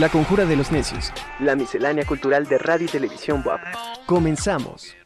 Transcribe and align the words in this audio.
La 0.00 0.08
Conjura 0.08 0.46
de 0.46 0.56
los 0.56 0.72
Necios. 0.72 1.12
La 1.40 1.54
miscelánea 1.54 2.06
cultural 2.06 2.46
de 2.46 2.56
radio 2.56 2.86
y 2.86 2.88
televisión 2.88 3.42
WAP. 3.44 3.60
Comenzamos. 4.06 4.96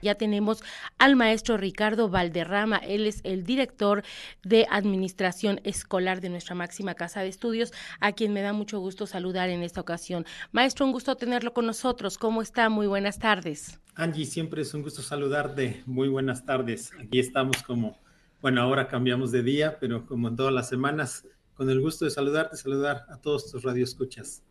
ya 0.00 0.14
tenemos 0.14 0.62
al 0.98 1.16
maestro 1.16 1.56
Ricardo 1.56 2.08
Valderrama. 2.08 2.76
Él 2.76 3.08
es 3.08 3.20
el 3.24 3.42
director 3.42 4.04
de 4.44 4.64
Administración 4.70 5.60
Escolar 5.64 6.20
de 6.20 6.28
nuestra 6.28 6.54
máxima 6.54 6.94
casa 6.94 7.22
de 7.22 7.28
estudios, 7.28 7.72
a 7.98 8.12
quien 8.12 8.32
me 8.32 8.42
da 8.42 8.52
mucho 8.52 8.78
gusto 8.78 9.08
saludar 9.08 9.48
en 9.48 9.64
esta 9.64 9.80
ocasión. 9.80 10.24
Maestro, 10.52 10.86
un 10.86 10.92
gusto 10.92 11.16
tenerlo 11.16 11.52
con 11.52 11.66
nosotros. 11.66 12.18
¿Cómo 12.18 12.40
está? 12.40 12.68
Muy 12.68 12.86
buenas 12.86 13.18
tardes. 13.18 13.80
Angie, 13.96 14.26
siempre 14.26 14.62
es 14.62 14.72
un 14.74 14.82
gusto 14.82 15.02
saludarte. 15.02 15.82
Muy 15.86 16.06
buenas 16.06 16.44
tardes. 16.44 16.92
Aquí 17.00 17.18
estamos 17.18 17.64
como, 17.64 17.98
bueno, 18.40 18.60
ahora 18.62 18.88
cambiamos 18.88 19.32
de 19.32 19.42
día, 19.42 19.78
pero 19.80 20.06
como 20.06 20.28
en 20.28 20.36
todas 20.36 20.52
las 20.52 20.68
semanas, 20.68 21.26
con 21.54 21.70
el 21.70 21.80
gusto 21.80 22.04
de 22.04 22.10
saludarte, 22.10 22.56
saludar 22.56 23.06
a 23.08 23.20
todos 23.20 23.50
tus 23.50 23.62
radioescuchas. 23.62 24.42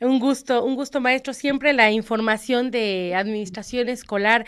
Un 0.00 0.20
gusto, 0.20 0.64
un 0.64 0.76
gusto 0.76 1.00
maestro. 1.00 1.34
Siempre 1.34 1.72
la 1.72 1.90
información 1.90 2.70
de 2.70 3.14
administración 3.16 3.88
escolar 3.88 4.46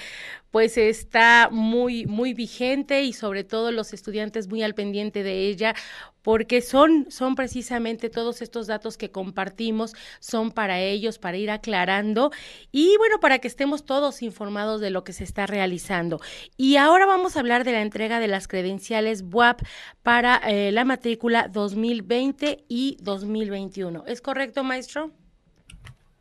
pues 0.53 0.77
está 0.79 1.49
muy, 1.51 2.07
muy 2.07 2.35
vigente 2.35 3.03
y 3.03 3.13
sobre 3.13 3.43
todo 3.43 3.73
los 3.73 3.93
estudiantes 3.93 4.49
muy 4.49 4.63
al 4.63 4.75
pendiente 4.75 5.25
de 5.25 5.49
ella 5.49 5.75
porque 6.23 6.61
son, 6.61 7.07
son 7.11 7.35
precisamente 7.35 8.11
todos 8.11 8.43
estos 8.43 8.67
datos 8.67 8.97
que 8.97 9.11
compartimos, 9.11 9.95
son 10.21 10.51
para 10.51 10.81
ellos, 10.81 11.19
para 11.19 11.37
ir 11.37 11.51
aclarando 11.51 12.31
y 12.73 12.97
bueno, 12.99 13.21
para 13.21 13.39
que 13.39 13.49
estemos 13.49 13.85
todos 13.85 14.23
informados 14.23 14.81
de 14.81 14.91
lo 14.91 15.05
que 15.05 15.13
se 15.13 15.25
está 15.25 15.47
realizando. 15.47 16.21
Y 16.57 16.77
ahora 16.77 17.07
vamos 17.07 17.37
a 17.37 17.41
hablar 17.41 17.65
de 17.65 17.73
la 17.73 17.83
entrega 17.83 18.21
de 18.21 18.29
las 18.29 18.49
credenciales 18.49 19.25
WAP 19.31 19.63
para 20.03 20.37
eh, 20.37 20.73
la 20.73 20.85
matrícula 20.85 21.49
2020 21.49 22.65
y 22.69 22.97
2021. 23.01 24.05
¿Es 24.07 24.21
correcto, 24.21 24.65
maestro? 24.65 25.11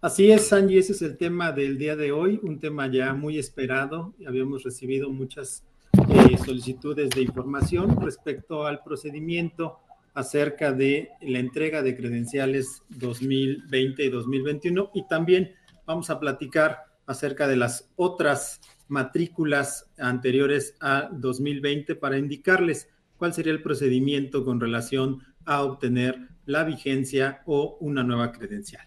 Así 0.01 0.31
es, 0.31 0.47
Sanji, 0.47 0.77
ese 0.77 0.93
es 0.93 1.01
el 1.01 1.17
tema 1.17 1.51
del 1.51 1.77
día 1.77 1.97
de 1.97 2.13
hoy, 2.13 2.39
un 2.41 2.57
tema 2.57 2.87
ya 2.87 3.13
muy 3.13 3.37
esperado. 3.37 4.13
Habíamos 4.25 4.63
recibido 4.63 5.09
muchas 5.09 5.65
eh, 6.09 6.37
solicitudes 6.37 7.09
de 7.09 7.21
información 7.21 7.99
respecto 8.01 8.65
al 8.65 8.81
procedimiento 8.81 9.79
acerca 10.19 10.73
de 10.73 11.11
la 11.21 11.39
entrega 11.39 11.81
de 11.81 11.95
credenciales 11.95 12.83
2020 12.89 14.03
y 14.03 14.09
2021 14.09 14.91
y 14.93 15.07
también 15.07 15.55
vamos 15.85 16.09
a 16.09 16.19
platicar 16.19 16.79
acerca 17.05 17.47
de 17.47 17.55
las 17.55 17.89
otras 17.95 18.59
matrículas 18.89 19.89
anteriores 19.97 20.75
a 20.81 21.07
2020 21.13 21.95
para 21.95 22.17
indicarles 22.17 22.89
cuál 23.15 23.33
sería 23.33 23.53
el 23.53 23.61
procedimiento 23.61 24.43
con 24.43 24.59
relación 24.59 25.23
a 25.45 25.63
obtener 25.63 26.27
la 26.45 26.65
vigencia 26.65 27.41
o 27.45 27.77
una 27.79 28.03
nueva 28.03 28.33
credencial. 28.33 28.85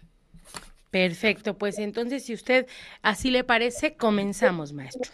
Perfecto, 0.91 1.57
pues 1.57 1.79
entonces 1.79 2.25
si 2.25 2.35
usted 2.35 2.67
así 3.01 3.31
le 3.31 3.43
parece, 3.43 3.95
comenzamos, 3.95 4.71
maestro. 4.71 5.11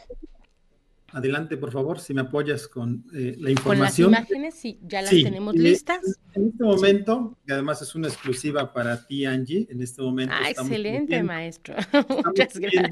Adelante, 1.11 1.57
por 1.57 1.71
favor, 1.71 1.99
si 1.99 2.13
me 2.13 2.21
apoyas 2.21 2.67
con 2.67 3.05
eh, 3.13 3.35
la 3.39 3.51
información. 3.51 4.07
Con 4.07 4.11
las 4.13 4.29
imágenes, 4.29 4.55
sí, 4.55 4.79
ya 4.83 5.01
las 5.01 5.11
tenemos 5.11 5.55
listas. 5.55 5.99
En 6.33 6.49
este 6.49 6.63
momento, 6.63 7.37
que 7.45 7.53
además 7.53 7.81
es 7.81 7.95
una 7.95 8.07
exclusiva 8.07 8.73
para 8.73 9.05
ti, 9.05 9.25
Angie, 9.25 9.67
en 9.69 9.81
este 9.81 10.01
momento. 10.01 10.33
Ah, 10.37 10.49
excelente, 10.49 11.23
maestro. 11.23 11.75
Muchas 12.25 12.57
gracias. 12.57 12.91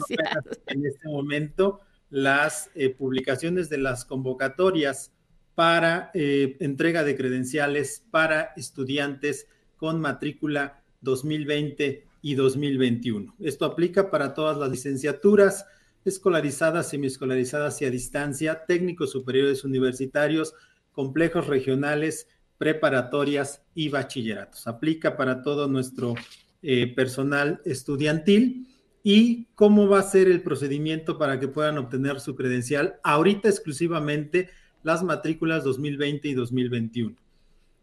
En 0.68 0.86
este 0.86 1.08
momento, 1.08 1.82
las 2.10 2.70
eh, 2.76 2.90
publicaciones 2.90 3.70
de 3.70 3.78
las 3.78 4.06
convocatorias 4.06 5.12
para 5.56 6.12
eh, 6.14 6.56
entrega 6.60 7.04
de 7.04 7.18
credenciales 7.18 8.04
para 8.12 8.54
estudiantes 8.56 9.48
con 9.76 10.00
matrícula 10.00 10.84
2020 11.02 12.06
y 12.22 12.36
2021. 12.36 13.36
Esto 13.40 13.66
aplica 13.66 14.10
para 14.12 14.34
todas 14.34 14.58
las 14.58 14.70
licenciaturas 14.70 15.66
escolarizadas, 16.08 16.90
semiescolarizadas 16.90 17.82
y 17.82 17.86
a 17.86 17.92
distancia, 17.92 18.66
técnicos 18.66 19.12
superiores 19.12 19.64
universitarios, 19.64 20.54
complejos 20.92 21.48
regionales, 21.48 22.28
preparatorias 22.58 23.62
y 23.76 23.90
bachilleratos. 23.90 24.68
Aplica 24.68 25.16
para 25.16 25.44
todo 25.44 25.68
nuestro 25.68 26.16
eh, 26.62 26.94
personal 26.96 27.62
estudiantil. 27.66 28.68
¿Y 29.04 29.46
cómo 29.56 29.88
va 29.88 30.00
a 30.00 30.04
ser 30.04 30.28
el 30.28 30.42
procedimiento 30.42 31.18
para 31.18 31.40
que 31.40 31.48
puedan 31.48 31.78
obtener 31.78 32.20
su 32.20 32.36
credencial? 32.36 33.00
Ahorita 33.04 33.48
exclusivamente 33.48 34.50
las 34.84 35.04
matrículas 35.04 35.64
2020 35.64 36.28
y 36.28 36.34
2021. 36.34 37.16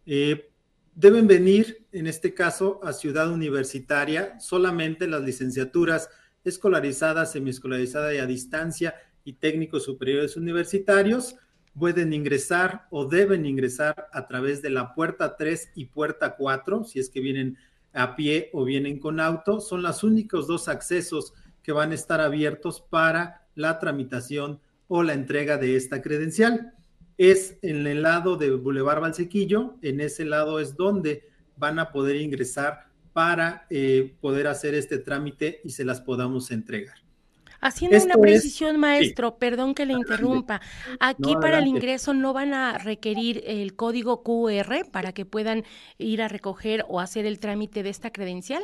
Eh, 0.06 0.50
deben 0.94 1.26
venir, 1.26 1.86
en 1.92 2.06
este 2.06 2.34
caso, 2.34 2.80
a 2.82 2.92
Ciudad 2.92 3.30
Universitaria, 3.30 4.38
solamente 4.40 5.06
las 5.06 5.22
licenciaturas 5.22 6.10
escolarizadas, 6.44 7.32
semiescolarizadas 7.32 8.14
y 8.14 8.18
a 8.18 8.26
distancia 8.26 8.94
y 9.24 9.34
técnicos 9.34 9.84
superiores 9.84 10.36
universitarios 10.36 11.36
pueden 11.76 12.12
ingresar 12.12 12.86
o 12.90 13.06
deben 13.06 13.46
ingresar 13.46 14.08
a 14.12 14.26
través 14.28 14.62
de 14.62 14.70
la 14.70 14.94
puerta 14.94 15.36
3 15.36 15.70
y 15.74 15.86
puerta 15.86 16.36
4, 16.36 16.84
si 16.84 17.00
es 17.00 17.10
que 17.10 17.20
vienen 17.20 17.58
a 17.92 18.14
pie 18.14 18.50
o 18.52 18.64
vienen 18.64 18.98
con 18.98 19.18
auto. 19.18 19.60
Son 19.60 19.82
los 19.82 20.04
únicos 20.04 20.46
dos 20.46 20.68
accesos 20.68 21.32
que 21.62 21.72
van 21.72 21.90
a 21.90 21.94
estar 21.94 22.20
abiertos 22.20 22.80
para 22.80 23.46
la 23.54 23.78
tramitación 23.78 24.60
o 24.86 25.02
la 25.02 25.14
entrega 25.14 25.56
de 25.56 25.76
esta 25.76 26.02
credencial 26.02 26.74
es 27.18 27.56
en 27.62 27.86
el 27.86 28.02
lado 28.02 28.36
de 28.36 28.50
Boulevard 28.50 29.00
Valsequillo, 29.00 29.76
en 29.82 30.00
ese 30.00 30.24
lado 30.24 30.58
es 30.58 30.76
donde 30.76 31.28
van 31.56 31.78
a 31.78 31.92
poder 31.92 32.16
ingresar 32.16 32.88
para 33.14 33.66
eh, 33.70 34.14
poder 34.20 34.46
hacer 34.48 34.74
este 34.74 34.98
trámite 34.98 35.62
y 35.64 35.70
se 35.70 35.86
las 35.86 36.02
podamos 36.02 36.50
entregar. 36.50 36.96
Haciendo 37.62 37.96
una 38.04 38.16
precisión, 38.16 38.78
maestro, 38.78 39.38
perdón 39.38 39.74
que 39.74 39.86
le 39.86 39.94
interrumpa. 39.94 40.60
Aquí 41.00 41.34
para 41.40 41.60
el 41.60 41.66
ingreso 41.66 42.12
no 42.12 42.34
van 42.34 42.52
a 42.52 42.76
requerir 42.76 43.42
el 43.46 43.74
código 43.74 44.22
QR 44.22 44.90
para 44.92 45.12
que 45.12 45.24
puedan 45.24 45.64
ir 45.96 46.20
a 46.20 46.28
recoger 46.28 46.84
o 46.88 47.00
hacer 47.00 47.24
el 47.24 47.38
trámite 47.38 47.82
de 47.82 47.88
esta 47.88 48.12
credencial. 48.12 48.62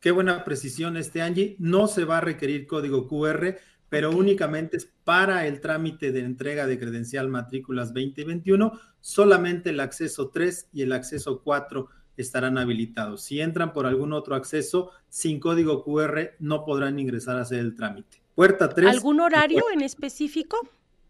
Qué 0.00 0.12
buena 0.12 0.44
precisión 0.44 0.96
este 0.96 1.20
Angie. 1.20 1.56
No 1.58 1.88
se 1.88 2.06
va 2.06 2.18
a 2.18 2.20
requerir 2.22 2.66
código 2.66 3.06
QR 3.06 3.58
pero 3.90 4.12
únicamente 4.12 4.78
es 4.78 4.88
para 5.04 5.46
el 5.46 5.60
trámite 5.60 6.12
de 6.12 6.20
entrega 6.20 6.66
de 6.66 6.78
credencial 6.78 7.28
matrículas 7.28 7.92
2021, 7.92 8.72
solamente 9.00 9.70
el 9.70 9.80
acceso 9.80 10.30
3 10.30 10.68
y 10.72 10.82
el 10.82 10.92
acceso 10.92 11.42
4 11.42 11.88
estarán 12.20 12.58
habilitados. 12.58 13.22
Si 13.22 13.40
entran 13.40 13.72
por 13.72 13.86
algún 13.86 14.12
otro 14.12 14.34
acceso 14.34 14.90
sin 15.08 15.40
código 15.40 15.84
QR, 15.84 16.32
no 16.38 16.64
podrán 16.64 16.98
ingresar 16.98 17.38
a 17.38 17.42
hacer 17.42 17.60
el 17.60 17.74
trámite. 17.74 18.22
Puerta 18.34 18.68
3. 18.68 18.88
¿Algún 18.88 19.20
horario 19.20 19.62
en 19.72 19.82
específico? 19.82 20.58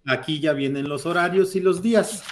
Aquí 0.07 0.41
ya 0.41 0.53
vienen 0.53 0.89
los 0.89 1.07
horarios 1.07 1.55
y 1.57 1.61
los 1.61 1.83
días. 1.83 2.25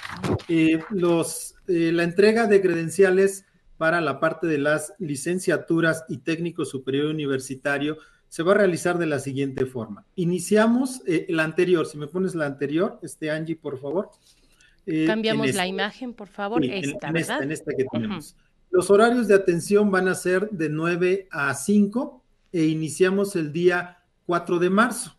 Eh, 0.47 0.81
los, 0.89 1.55
eh, 1.67 1.91
la 1.93 2.03
entrega 2.03 2.47
de 2.47 2.61
credenciales 2.61 3.45
para 3.77 4.01
la 4.01 4.19
parte 4.19 4.47
de 4.47 4.57
las 4.57 4.93
licenciaturas 4.99 6.03
y 6.09 6.17
técnico 6.17 6.65
superior 6.65 7.05
universitario 7.05 7.97
se 8.27 8.43
va 8.43 8.51
a 8.51 8.55
realizar 8.55 8.97
de 8.97 9.07
la 9.07 9.19
siguiente 9.19 9.65
forma. 9.65 10.05
Iniciamos 10.15 11.01
eh, 11.07 11.25
la 11.29 11.43
anterior, 11.43 11.85
si 11.87 11.97
me 11.97 12.07
pones 12.07 12.35
la 12.35 12.45
anterior, 12.45 12.99
este 13.01 13.31
Angie, 13.31 13.55
por 13.55 13.79
favor. 13.79 14.11
Eh, 14.85 15.05
Cambiamos 15.05 15.53
la 15.55 15.67
imagen, 15.67 16.13
por 16.13 16.27
favor. 16.27 16.63
esta, 16.63 17.09
en, 17.09 17.17
esta, 17.17 17.39
en, 17.39 17.51
esta, 17.51 17.71
que 17.75 17.85
tenemos. 17.91 18.35
Los 18.71 18.91
horarios 18.91 19.27
de 19.27 19.33
atención 19.33 19.89
van 19.89 20.07
a 20.07 20.13
ser 20.13 20.51
de 20.51 20.69
9 20.69 21.27
a 21.31 21.53
5 21.55 22.23
e 22.51 22.65
iniciamos 22.65 23.35
el 23.35 23.51
día 23.51 24.03
4 24.27 24.59
de 24.59 24.69
marzo. 24.69 25.17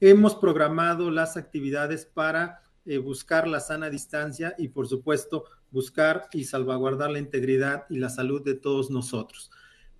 Hemos 0.00 0.34
programado 0.34 1.08
las 1.12 1.36
actividades 1.36 2.06
para 2.06 2.60
eh, 2.84 2.98
buscar 2.98 3.46
la 3.46 3.60
sana 3.60 3.88
distancia 3.88 4.56
y, 4.58 4.66
por 4.66 4.88
supuesto, 4.88 5.44
buscar 5.70 6.28
y 6.32 6.42
salvaguardar 6.42 7.12
la 7.12 7.20
integridad 7.20 7.84
y 7.88 7.98
la 7.98 8.10
salud 8.10 8.42
de 8.42 8.54
todos 8.54 8.90
nosotros. 8.90 9.52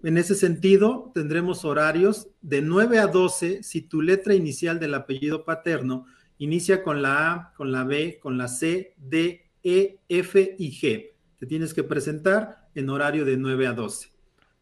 En 0.03 0.19
ese 0.19 0.35
sentido, 0.35 1.13
tendremos 1.15 1.65
horarios 1.65 2.31
de 2.41 2.63
9 2.63 2.99
a 2.99 3.07
12 3.07 3.63
si 3.63 3.83
tu 3.83 4.03
letra 4.03 4.35
inicial 4.35 4.81
del 4.81 4.95
apellido 4.95 5.45
paterno 5.45 6.07
inicia 6.39 6.83
con 6.83 7.01
la 7.01 7.33
A, 7.33 7.55
con 7.55 7.71
la 7.71 7.85
B, 7.85 8.19
con 8.21 8.37
la 8.37 8.49
C, 8.49 8.97
D, 8.97 9.53
E, 9.63 10.01
F 10.09 10.57
y 10.59 10.73
G. 10.73 11.13
Te 11.39 11.47
tienes 11.47 11.73
que 11.73 11.85
presentar 11.85 12.62
en 12.75 12.91
horario 12.91 13.25
de 13.25 13.37
9 13.37 13.67
a 13.67 13.73
12. 13.73 14.11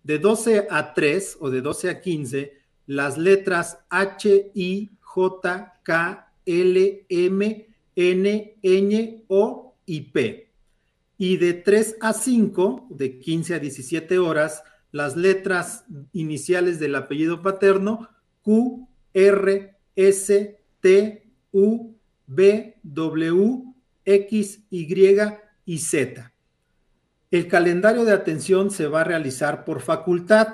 De 0.03 0.19
12 0.19 0.67
a 0.71 0.95
3 0.95 1.37
o 1.41 1.51
de 1.51 1.61
12 1.61 1.91
a 1.91 2.01
15, 2.01 2.59
las 2.87 3.19
letras 3.19 3.79
H, 3.91 4.51
I, 4.55 4.91
J, 5.01 5.81
K, 5.83 6.33
L, 6.47 7.07
M, 7.09 7.69
N, 7.95 8.57
Ñ, 8.63 9.25
O 9.29 9.77
y 9.87 10.01
P. 10.03 10.51
Y 11.19 11.37
de 11.37 11.53
3 11.53 11.97
a 12.01 12.13
5, 12.13 12.89
de 12.91 13.19
15 13.19 13.55
a 13.55 13.59
17 13.59 14.19
horas, 14.19 14.63
las 14.91 15.17
letras 15.17 15.85
iniciales 16.13 16.81
del 16.81 16.95
apellido 16.95 17.43
paterno 17.43 18.09
Q, 18.43 18.89
R, 19.13 19.77
S, 19.97 20.61
T, 20.81 21.31
U, 21.53 21.95
B, 22.27 22.79
W, 22.83 23.65
X, 24.05 24.61
Y 24.71 25.19
y 25.67 25.79
Z. 25.79 26.30
El 27.31 27.47
calendario 27.47 28.05
de 28.05 28.13
atención 28.13 28.73
se 28.73 28.89
va 28.89 29.03
a 29.03 29.05
realizar 29.05 29.65
por 29.65 29.81
facultad. 29.81 30.49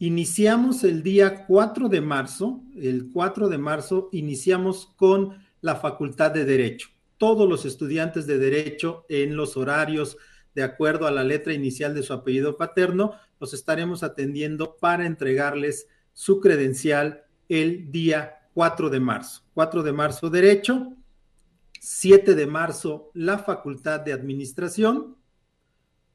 Iniciamos 0.00 0.82
el 0.82 1.04
día 1.04 1.46
4 1.46 1.88
de 1.88 2.00
marzo, 2.00 2.64
el 2.74 3.10
4 3.12 3.48
de 3.48 3.58
marzo 3.58 4.08
iniciamos 4.10 4.92
con 4.96 5.38
la 5.60 5.76
Facultad 5.76 6.32
de 6.32 6.44
Derecho. 6.44 6.88
Todos 7.18 7.48
los 7.48 7.66
estudiantes 7.66 8.26
de 8.26 8.38
Derecho 8.38 9.04
en 9.08 9.36
los 9.36 9.56
horarios, 9.56 10.16
de 10.56 10.64
acuerdo 10.64 11.06
a 11.06 11.12
la 11.12 11.22
letra 11.22 11.52
inicial 11.52 11.94
de 11.94 12.02
su 12.02 12.14
apellido 12.14 12.56
paterno, 12.56 13.12
los 13.38 13.54
estaremos 13.54 14.02
atendiendo 14.02 14.76
para 14.76 15.06
entregarles 15.06 15.86
su 16.12 16.40
credencial 16.40 17.22
el 17.48 17.92
día 17.92 18.48
4 18.54 18.90
de 18.90 18.98
marzo. 18.98 19.42
4 19.54 19.84
de 19.84 19.92
marzo 19.92 20.30
Derecho, 20.30 20.96
7 21.78 22.34
de 22.34 22.46
marzo 22.48 23.12
la 23.14 23.38
Facultad 23.38 24.00
de 24.00 24.12
Administración, 24.12 25.19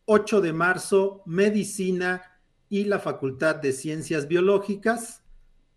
8 0.06 0.42
de 0.42 0.54
marzo 0.54 1.24
Medicina 1.26 2.22
y 2.70 2.86
la 2.86 3.00
Facultad 3.00 3.56
de 3.56 3.74
Ciencias 3.74 4.28
Biológicas, 4.28 5.24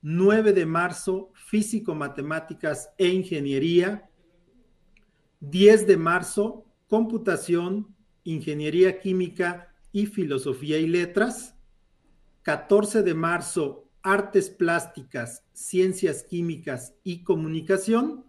9 0.02 0.52
de 0.52 0.66
marzo 0.66 1.32
Físico, 1.34 1.94
Matemáticas 1.94 2.90
e 2.98 3.08
Ingeniería, 3.08 4.10
10 5.40 5.86
de 5.86 5.96
marzo 5.96 6.66
Computación, 6.88 7.94
Ingeniería 8.24 9.00
Química 9.00 9.74
y 9.92 10.06
Filosofía 10.06 10.78
y 10.78 10.86
Letras, 10.86 11.54
14 12.42 13.02
de 13.02 13.14
marzo 13.14 13.88
Artes 14.02 14.50
Plásticas, 14.50 15.44
Ciencias 15.52 16.22
Químicas 16.22 16.94
y 17.02 17.22
Comunicación, 17.24 18.24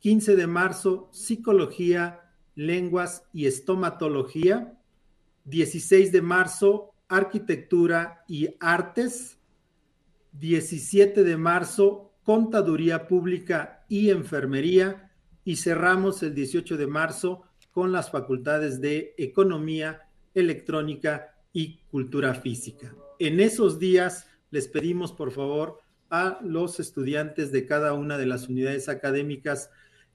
15 0.00 0.36
de 0.36 0.46
marzo 0.46 1.08
Psicología, 1.12 2.32
Lenguas 2.54 3.24
y 3.32 3.46
Estomatología, 3.46 4.75
16 5.46 6.12
de 6.12 6.22
marzo 6.22 6.92
Arquitectura 7.08 8.24
y 8.28 8.48
Artes, 8.60 9.38
17 10.32 11.22
de 11.22 11.36
marzo 11.36 12.12
Contaduría 12.24 13.06
Pública 13.06 13.84
y 13.88 14.10
Enfermería 14.10 15.12
y 15.44 15.56
cerramos 15.56 16.22
el 16.24 16.34
18 16.34 16.76
de 16.76 16.88
marzo 16.88 17.44
con 17.70 17.92
las 17.92 18.10
facultades 18.10 18.80
de 18.80 19.14
Economía, 19.16 20.08
Electrónica 20.34 21.36
y 21.52 21.78
Cultura 21.90 22.34
Física. 22.34 22.92
En 23.20 23.38
esos 23.38 23.78
días 23.78 24.26
les 24.50 24.66
pedimos 24.66 25.12
por 25.12 25.30
favor 25.30 25.78
a 26.10 26.40
los 26.42 26.80
estudiantes 26.80 27.52
de 27.52 27.66
cada 27.66 27.92
una 27.92 28.18
de 28.18 28.26
las 28.26 28.48
unidades 28.48 28.88
académicas 28.88 29.70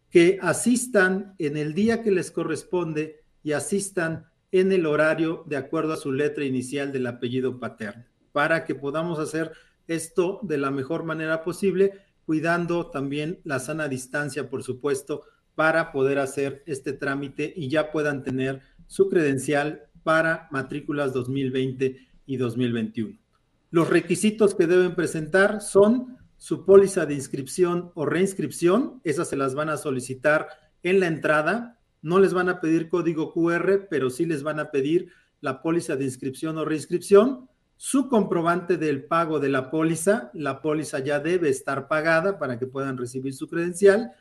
que 0.09 0.39
asistan 0.41 1.35
en 1.37 1.55
el 1.55 1.73
día 1.73 2.03
que 2.03 2.11
les 2.11 2.31
corresponde 2.31 3.23
y 3.43 3.53
asistan 3.53 4.30
en 4.51 4.71
el 4.71 4.85
horario 4.85 5.43
de 5.47 5.57
acuerdo 5.57 5.93
a 5.93 5.97
su 5.97 6.11
letra 6.11 6.45
inicial 6.45 6.91
del 6.91 7.07
apellido 7.07 7.59
paterno, 7.59 8.05
para 8.31 8.65
que 8.65 8.75
podamos 8.75 9.19
hacer 9.19 9.51
esto 9.87 10.39
de 10.43 10.57
la 10.57 10.71
mejor 10.71 11.03
manera 11.03 11.43
posible, 11.43 11.93
cuidando 12.25 12.89
también 12.91 13.39
la 13.43 13.59
sana 13.59 13.87
distancia, 13.87 14.49
por 14.49 14.63
supuesto, 14.63 15.23
para 15.55 15.91
poder 15.91 16.19
hacer 16.19 16.63
este 16.65 16.93
trámite 16.93 17.53
y 17.55 17.69
ya 17.69 17.91
puedan 17.91 18.23
tener 18.23 18.61
su 18.87 19.09
credencial 19.09 19.83
para 20.03 20.47
matrículas 20.51 21.13
2020 21.13 22.07
y 22.25 22.37
2021. 22.37 23.17
Los 23.69 23.89
requisitos 23.89 24.55
que 24.55 24.67
deben 24.67 24.95
presentar 24.95 25.61
son 25.61 26.17
su 26.37 26.65
póliza 26.65 27.05
de 27.05 27.13
inscripción 27.13 27.91
o 27.93 28.05
reinscripción, 28.05 28.99
esas 29.03 29.29
se 29.29 29.37
las 29.37 29.53
van 29.53 29.69
a 29.69 29.77
solicitar 29.77 30.47
en 30.83 30.99
la 30.99 31.07
entrada, 31.07 31.79
no 32.01 32.19
les 32.19 32.33
van 32.33 32.49
a 32.49 32.59
pedir 32.59 32.89
código 32.89 33.33
QR, 33.33 33.87
pero 33.89 34.09
sí 34.09 34.25
les 34.25 34.43
van 34.43 34.59
a 34.59 34.71
pedir 34.71 35.11
la 35.39 35.61
póliza 35.61 35.95
de 35.95 36.05
inscripción 36.05 36.57
o 36.57 36.65
reinscripción, 36.65 37.49
su 37.77 38.09
comprobante 38.09 38.77
del 38.77 39.05
pago 39.05 39.39
de 39.39 39.49
la 39.49 39.71
póliza, 39.71 40.29
la 40.33 40.61
póliza 40.61 40.99
ya 40.99 41.19
debe 41.19 41.49
estar 41.49 41.87
pagada 41.87 42.37
para 42.37 42.59
que 42.59 42.67
puedan 42.67 42.97
recibir 42.97 43.33
su 43.33 43.47
credencial, 43.47 44.11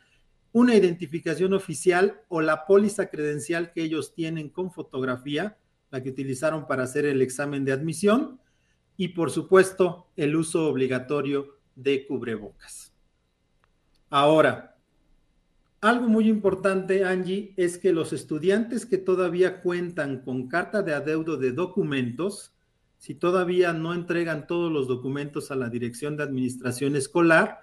una 0.51 0.75
identificación 0.75 1.53
oficial 1.53 2.21
o 2.27 2.41
la 2.41 2.65
póliza 2.65 3.07
credencial 3.09 3.71
que 3.71 3.83
ellos 3.83 4.15
tienen 4.15 4.49
con 4.49 4.71
fotografía, 4.71 5.57
la 5.91 6.01
que 6.01 6.09
utilizaron 6.09 6.65
para 6.65 6.83
hacer 6.83 7.05
el 7.05 7.21
examen 7.21 7.63
de 7.63 7.71
admisión, 7.71 8.39
y 8.97 9.09
por 9.09 9.31
supuesto 9.31 10.07
el 10.15 10.35
uso 10.35 10.67
obligatorio 10.67 11.57
de 11.75 12.05
cubrebocas. 12.05 12.93
Ahora, 14.09 14.70
algo 15.81 16.07
muy 16.07 16.29
importante, 16.29 17.03
Angie, 17.05 17.53
es 17.57 17.79
que 17.79 17.91
los 17.91 18.13
estudiantes 18.13 18.85
que 18.85 18.99
todavía 18.99 19.61
cuentan 19.61 20.21
con 20.21 20.47
carta 20.47 20.83
de 20.83 20.93
adeudo 20.93 21.37
de 21.37 21.51
documentos, 21.51 22.53
si 22.99 23.15
todavía 23.15 23.73
no 23.73 23.95
entregan 23.95 24.45
todos 24.45 24.71
los 24.71 24.87
documentos 24.87 25.49
a 25.49 25.55
la 25.55 25.69
Dirección 25.69 26.17
de 26.17 26.23
Administración 26.23 26.95
Escolar, 26.95 27.61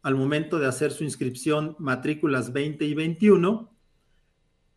al 0.00 0.14
momento 0.14 0.58
de 0.58 0.66
hacer 0.66 0.92
su 0.92 1.04
inscripción 1.04 1.76
matrículas 1.78 2.54
20 2.54 2.86
y 2.86 2.94
21, 2.94 3.70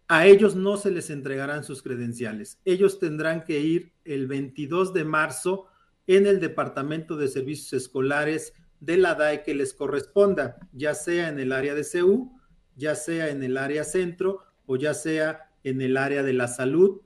a 0.10 0.26
ellos 0.26 0.58
no 0.58 0.76
se 0.76 0.92
les 0.92 1.10
entregarán 1.10 1.64
sus 1.64 1.82
credenciales. 1.82 2.60
Ellos 2.66 3.00
tendrán 3.00 3.46
que 3.46 3.62
ir 3.62 3.94
el 4.04 4.28
22 4.28 4.94
de 4.94 5.06
marzo 5.06 5.68
en 6.08 6.28
el 6.28 6.42
Departamento 6.42 7.16
de 7.16 7.30
Servicios 7.30 7.72
Escolares 7.72 8.52
de 8.82 8.98
la 8.98 9.16
DAE 9.16 9.44
que 9.44 9.56
les 9.56 9.74
corresponda, 9.74 10.58
ya 10.74 10.94
sea 10.94 11.30
en 11.30 11.40
el 11.40 11.54
área 11.54 11.74
de 11.74 11.86
CEU, 11.86 12.41
ya 12.82 12.96
sea 12.96 13.30
en 13.30 13.44
el 13.44 13.58
área 13.58 13.84
centro 13.84 14.42
o 14.66 14.76
ya 14.76 14.94
sea 14.94 15.52
en 15.64 15.82
el 15.82 15.96
área 15.96 16.24
de 16.24 16.34
la 16.34 16.48
salud. 16.48 17.02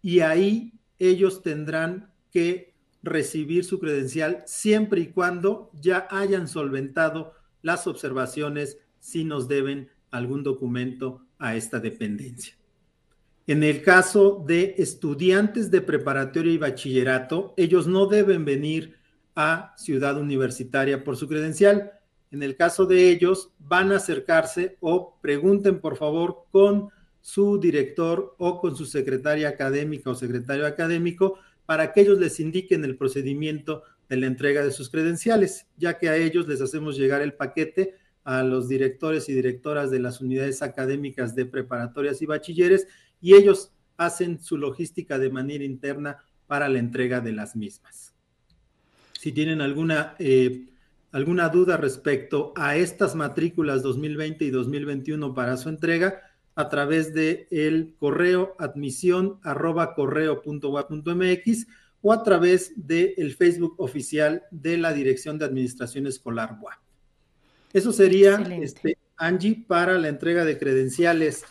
Y 0.00 0.20
ahí 0.20 0.72
ellos 0.98 1.42
tendrán 1.42 2.12
que 2.30 2.74
recibir 3.02 3.64
su 3.64 3.80
credencial 3.80 4.44
siempre 4.46 5.00
y 5.00 5.08
cuando 5.08 5.70
ya 5.74 6.06
hayan 6.10 6.46
solventado 6.46 7.34
las 7.62 7.86
observaciones 7.86 8.78
si 9.00 9.24
nos 9.24 9.48
deben 9.48 9.90
algún 10.10 10.42
documento 10.42 11.26
a 11.38 11.56
esta 11.56 11.80
dependencia. 11.80 12.54
En 13.46 13.64
el 13.64 13.82
caso 13.82 14.44
de 14.46 14.74
estudiantes 14.78 15.70
de 15.70 15.80
preparatoria 15.80 16.52
y 16.52 16.58
bachillerato, 16.58 17.54
ellos 17.56 17.86
no 17.86 18.06
deben 18.06 18.44
venir 18.44 18.96
a 19.34 19.74
Ciudad 19.76 20.18
Universitaria 20.18 21.02
por 21.02 21.16
su 21.16 21.28
credencial. 21.28 21.97
En 22.30 22.42
el 22.42 22.56
caso 22.56 22.86
de 22.86 23.10
ellos, 23.10 23.52
van 23.58 23.92
a 23.92 23.96
acercarse 23.96 24.76
o 24.80 25.18
pregunten 25.20 25.80
por 25.80 25.96
favor 25.96 26.44
con 26.50 26.90
su 27.20 27.58
director 27.58 28.34
o 28.38 28.60
con 28.60 28.76
su 28.76 28.86
secretaria 28.86 29.48
académica 29.48 30.10
o 30.10 30.14
secretario 30.14 30.66
académico 30.66 31.38
para 31.66 31.92
que 31.92 32.00
ellos 32.02 32.18
les 32.18 32.40
indiquen 32.40 32.84
el 32.84 32.96
procedimiento 32.96 33.82
de 34.08 34.16
la 34.16 34.26
entrega 34.26 34.62
de 34.62 34.70
sus 34.70 34.88
credenciales, 34.88 35.66
ya 35.76 35.98
que 35.98 36.08
a 36.08 36.16
ellos 36.16 36.48
les 36.48 36.60
hacemos 36.60 36.96
llegar 36.96 37.20
el 37.20 37.34
paquete 37.34 37.94
a 38.24 38.42
los 38.42 38.68
directores 38.68 39.28
y 39.28 39.34
directoras 39.34 39.90
de 39.90 40.00
las 40.00 40.20
unidades 40.20 40.62
académicas 40.62 41.34
de 41.34 41.46
preparatorias 41.46 42.20
y 42.22 42.26
bachilleres 42.26 42.86
y 43.20 43.34
ellos 43.34 43.72
hacen 43.96 44.38
su 44.38 44.56
logística 44.56 45.18
de 45.18 45.30
manera 45.30 45.64
interna 45.64 46.24
para 46.46 46.68
la 46.68 46.78
entrega 46.78 47.20
de 47.20 47.32
las 47.32 47.56
mismas. 47.56 48.14
Si 49.12 49.32
tienen 49.32 49.60
alguna, 49.60 50.14
eh, 50.18 50.66
alguna 51.12 51.48
duda 51.48 51.76
respecto 51.76 52.52
a 52.56 52.76
estas 52.76 53.14
matrículas 53.14 53.82
2020 53.82 54.44
y 54.44 54.50
2021 54.50 55.34
para 55.34 55.56
su 55.56 55.68
entrega, 55.68 56.22
a 56.54 56.68
través 56.68 57.14
de 57.14 57.46
el 57.50 57.94
correo 57.98 58.56
admisión 58.58 59.38
arroba 59.42 59.94
correo 59.94 60.42
o 62.00 62.12
a 62.12 62.22
través 62.22 62.72
del 62.76 63.14
el 63.16 63.34
Facebook 63.34 63.74
oficial 63.78 64.42
de 64.50 64.76
la 64.76 64.92
Dirección 64.92 65.38
de 65.38 65.44
Administración 65.44 66.06
Escolar 66.06 66.58
WAP. 66.60 66.78
Eso 67.72 67.92
sería, 67.92 68.36
este, 68.60 68.98
Angie, 69.16 69.64
para 69.66 69.98
la 69.98 70.08
entrega 70.08 70.44
de 70.44 70.58
credenciales 70.58 71.44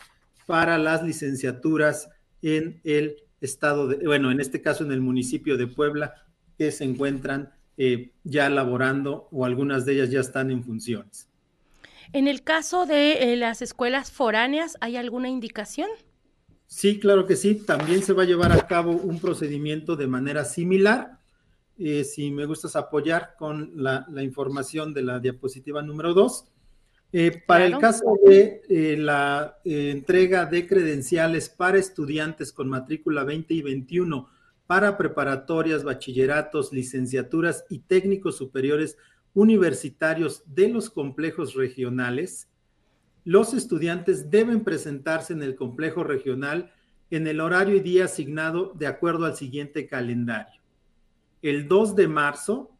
para 0.46 0.78
las 0.78 1.02
licenciaturas 1.02 2.08
en 2.42 2.80
el 2.84 3.16
estado 3.40 3.88
de, 3.88 4.04
bueno, 4.06 4.30
en 4.30 4.40
este 4.40 4.62
caso 4.62 4.84
en 4.84 4.92
el 4.92 5.00
municipio 5.00 5.56
de 5.56 5.66
Puebla, 5.66 6.14
que 6.56 6.72
se 6.72 6.84
encuentran 6.84 7.52
eh, 7.78 8.10
ya 8.24 8.50
laborando 8.50 9.28
o 9.32 9.46
algunas 9.46 9.86
de 9.86 9.94
ellas 9.94 10.10
ya 10.10 10.20
están 10.20 10.50
en 10.50 10.62
funciones. 10.62 11.28
En 12.12 12.28
el 12.28 12.42
caso 12.42 12.84
de 12.84 13.32
eh, 13.32 13.36
las 13.36 13.62
escuelas 13.62 14.10
foráneas, 14.10 14.76
¿hay 14.80 14.96
alguna 14.96 15.28
indicación? 15.28 15.88
Sí, 16.66 17.00
claro 17.00 17.26
que 17.26 17.36
sí. 17.36 17.54
También 17.54 18.02
se 18.02 18.12
va 18.12 18.24
a 18.24 18.26
llevar 18.26 18.52
a 18.52 18.66
cabo 18.66 18.92
un 18.92 19.20
procedimiento 19.20 19.96
de 19.96 20.06
manera 20.06 20.44
similar. 20.44 21.18
Eh, 21.78 22.04
si 22.04 22.30
me 22.30 22.44
gustas 22.44 22.76
apoyar 22.76 23.34
con 23.38 23.72
la, 23.74 24.06
la 24.10 24.22
información 24.22 24.92
de 24.92 25.02
la 25.02 25.18
diapositiva 25.18 25.80
número 25.80 26.12
dos. 26.12 26.44
Eh, 27.10 27.42
para 27.46 27.64
el 27.64 27.78
caso 27.78 28.18
de 28.26 28.60
eh, 28.68 28.96
la 28.98 29.58
entrega 29.64 30.44
de 30.44 30.66
credenciales 30.66 31.48
para 31.48 31.78
estudiantes 31.78 32.52
con 32.52 32.68
matrícula 32.68 33.24
20 33.24 33.54
y 33.54 33.62
21 33.62 34.28
para 34.68 34.98
preparatorias, 34.98 35.82
bachilleratos, 35.82 36.74
licenciaturas 36.74 37.64
y 37.70 37.78
técnicos 37.78 38.36
superiores 38.36 38.98
universitarios 39.32 40.42
de 40.44 40.68
los 40.68 40.90
complejos 40.90 41.54
regionales, 41.54 42.50
los 43.24 43.54
estudiantes 43.54 44.30
deben 44.30 44.64
presentarse 44.64 45.32
en 45.32 45.42
el 45.42 45.56
complejo 45.56 46.04
regional 46.04 46.70
en 47.10 47.26
el 47.26 47.40
horario 47.40 47.76
y 47.76 47.80
día 47.80 48.04
asignado 48.04 48.74
de 48.74 48.86
acuerdo 48.86 49.24
al 49.24 49.36
siguiente 49.36 49.86
calendario. 49.86 50.60
El 51.40 51.66
2 51.66 51.96
de 51.96 52.08
marzo, 52.08 52.70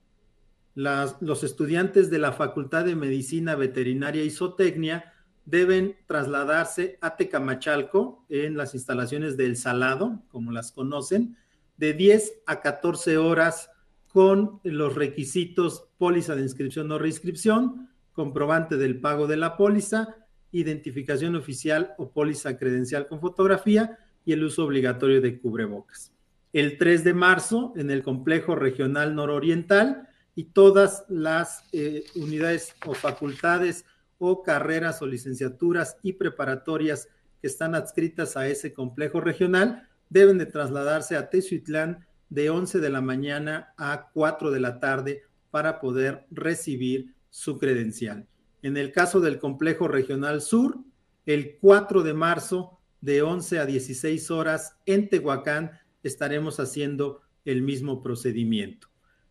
los 0.75 1.42
estudiantes 1.42 2.11
de 2.11 2.18
la 2.18 2.33
Facultad 2.33 2.85
de 2.85 2.97
Medicina 2.97 3.57
Veterinaria 3.57 4.23
y 4.25 4.30
Zootecnia 4.30 5.14
deben 5.47 5.97
trasladarse 6.07 6.99
a 7.00 7.16
Tecamachalco 7.16 8.26
en 8.28 8.59
las 8.59 8.75
instalaciones 8.75 9.38
del 9.38 9.57
Salado, 9.57 10.23
como 10.28 10.52
las 10.52 10.71
conocen, 10.71 11.38
de 11.78 11.94
10 11.94 12.42
a 12.47 12.61
14 12.61 13.16
horas 13.16 13.70
con 14.08 14.61
los 14.64 14.94
requisitos 14.94 15.88
póliza 15.97 16.35
de 16.35 16.42
inscripción 16.42 16.90
o 16.92 16.99
reinscripción, 16.99 17.88
comprobante 18.12 18.76
del 18.76 19.00
pago 19.00 19.26
de 19.26 19.37
la 19.37 19.56
póliza, 19.56 20.16
identificación 20.50 21.37
oficial 21.37 21.94
o 21.99 22.11
póliza 22.11 22.58
credencial 22.58 23.06
con 23.06 23.20
fotografía 23.20 23.99
y 24.25 24.32
el 24.32 24.44
uso 24.44 24.64
obligatorio 24.64 25.20
de 25.20 25.38
cubrebocas. 25.38 26.12
El 26.52 26.78
3 26.78 27.04
de 27.04 27.14
marzo, 27.14 27.73
en 27.76 27.90
el 27.90 28.02
complejo 28.02 28.54
regional 28.54 29.14
nororiental 29.14 30.08
y 30.35 30.44
todas 30.44 31.04
las 31.08 31.64
eh, 31.73 32.04
unidades 32.14 32.75
o 32.87 32.94
facultades 32.94 33.85
o 34.18 34.42
carreras 34.42 35.02
o 35.02 35.06
licenciaturas 35.06 35.97
y 36.02 36.14
preparatorias 36.14 37.08
que 37.40 37.47
están 37.47 37.75
adscritas 37.75 38.37
a 38.37 38.49
ese 38.49 38.73
complejo 38.73 39.20
regional 39.20 39.88
deben 40.10 40.38
de 40.38 40.46
trasladarse 40.46 41.16
a 41.16 41.30
Tezuitlán 41.30 42.06
de 42.28 42.50
11 42.50 42.80
de 42.80 42.90
la 42.90 43.00
mañana 43.00 43.74
a 43.76 44.10
4 44.12 44.50
de 44.50 44.60
la 44.60 44.80
tarde 44.80 45.22
para 45.50 45.80
poder 45.80 46.26
recibir 46.30 47.14
su 47.30 47.58
credencial. 47.58 48.26
En 48.62 48.76
el 48.76 48.92
caso 48.92 49.20
del 49.20 49.38
complejo 49.38 49.88
regional 49.88 50.42
sur, 50.42 50.78
el 51.26 51.58
4 51.58 52.02
de 52.02 52.14
marzo 52.14 52.80
de 53.00 53.22
11 53.22 53.58
a 53.58 53.66
16 53.66 54.30
horas 54.30 54.76
en 54.86 55.08
Tehuacán 55.08 55.72
estaremos 56.02 56.58
haciendo 56.58 57.20
el 57.44 57.62
mismo 57.62 58.02
procedimiento. 58.02 58.88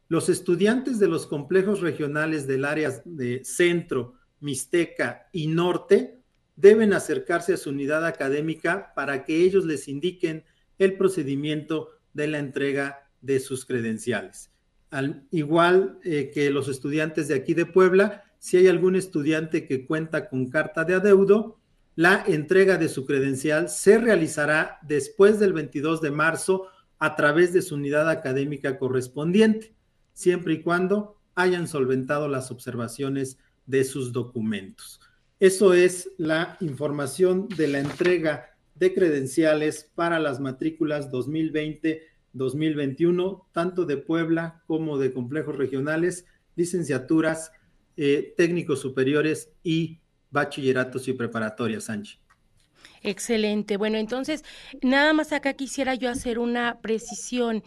Los 0.07 0.29
estudiantes 0.29 0.99
de 0.99 1.07
los 1.07 1.27
complejos 1.27 1.81
regionales 1.81 2.47
del 2.47 2.65
área 2.65 2.91
de 3.03 3.43
centro, 3.43 4.13
Mixteca 4.39 5.27
y 5.33 5.47
Norte 5.47 6.21
deben 6.55 6.93
acercarse 6.93 7.53
a 7.53 7.57
su 7.57 7.71
unidad 7.71 8.05
académica 8.05 8.93
para 8.95 9.25
que 9.25 9.43
ellos 9.43 9.65
les 9.65 9.87
indiquen 9.87 10.45
el 10.77 10.97
procedimiento 10.97 11.89
de 12.13 12.27
la 12.27 12.39
entrega 12.39 13.09
de 13.21 13.39
sus 13.39 13.65
credenciales. 13.65 14.51
Al 14.89 15.27
igual 15.31 15.99
eh, 16.03 16.31
que 16.33 16.49
los 16.49 16.67
estudiantes 16.67 17.27
de 17.27 17.35
aquí 17.35 17.53
de 17.53 17.65
Puebla, 17.65 18.23
si 18.39 18.57
hay 18.57 18.67
algún 18.67 18.95
estudiante 18.95 19.67
que 19.67 19.85
cuenta 19.85 20.29
con 20.29 20.49
carta 20.49 20.85
de 20.85 20.95
adeudo, 20.95 21.59
la 21.95 22.23
entrega 22.27 22.77
de 22.77 22.89
su 22.89 23.05
credencial 23.05 23.69
se 23.69 23.97
realizará 23.97 24.77
después 24.83 25.39
del 25.39 25.53
22 25.53 25.99
de 25.99 26.11
marzo 26.11 26.67
a 26.99 27.15
través 27.15 27.53
de 27.53 27.61
su 27.61 27.75
unidad 27.75 28.09
académica 28.09 28.77
correspondiente, 28.77 29.73
siempre 30.13 30.53
y 30.53 30.61
cuando 30.61 31.19
hayan 31.35 31.67
solventado 31.67 32.27
las 32.27 32.51
observaciones 32.51 33.37
de 33.65 33.83
sus 33.83 34.13
documentos. 34.13 34.99
Eso 35.39 35.73
es 35.73 36.11
la 36.17 36.57
información 36.61 37.47
de 37.49 37.67
la 37.67 37.79
entrega 37.79 38.56
de 38.79 38.93
credenciales 38.93 39.91
para 39.95 40.19
las 40.19 40.39
matrículas 40.39 41.11
2020-2021, 41.11 43.43
tanto 43.51 43.85
de 43.85 43.97
Puebla 43.97 44.63
como 44.67 44.97
de 44.97 45.11
complejos 45.13 45.57
regionales, 45.57 46.25
licenciaturas, 46.55 47.51
eh, 47.95 48.33
técnicos 48.37 48.79
superiores 48.79 49.51
y 49.63 49.99
bachilleratos 50.29 51.07
y 51.07 51.13
preparatorias, 51.13 51.85
Sánchez. 51.85 52.19
Excelente. 53.03 53.77
Bueno, 53.77 53.97
entonces, 53.97 54.43
nada 54.81 55.13
más 55.13 55.31
acá 55.31 55.53
quisiera 55.53 55.95
yo 55.95 56.09
hacer 56.09 56.39
una 56.39 56.79
precisión. 56.81 57.63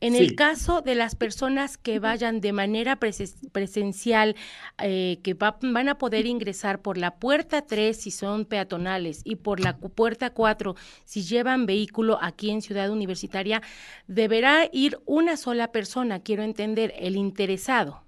En 0.00 0.16
el 0.16 0.34
caso 0.34 0.82
de 0.82 0.94
las 0.94 1.14
personas 1.14 1.78
que 1.78 1.98
vayan 1.98 2.40
de 2.40 2.52
manera 2.52 2.98
presencial, 2.98 4.34
eh, 4.82 5.20
que 5.22 5.34
van 5.34 5.88
a 5.88 5.98
poder 5.98 6.26
ingresar 6.26 6.82
por 6.82 6.98
la 6.98 7.16
puerta 7.16 7.62
3 7.62 7.96
si 7.96 8.10
son 8.10 8.44
peatonales 8.44 9.22
y 9.24 9.36
por 9.36 9.60
la 9.60 9.76
puerta 9.76 10.30
4 10.30 10.74
si 11.04 11.22
llevan 11.22 11.66
vehículo 11.66 12.18
aquí 12.20 12.50
en 12.50 12.62
Ciudad 12.62 12.90
Universitaria, 12.90 13.62
deberá 14.08 14.68
ir 14.72 14.98
una 15.06 15.36
sola 15.36 15.70
persona, 15.70 16.20
quiero 16.20 16.42
entender, 16.42 16.92
el 16.98 17.16
interesado. 17.16 18.02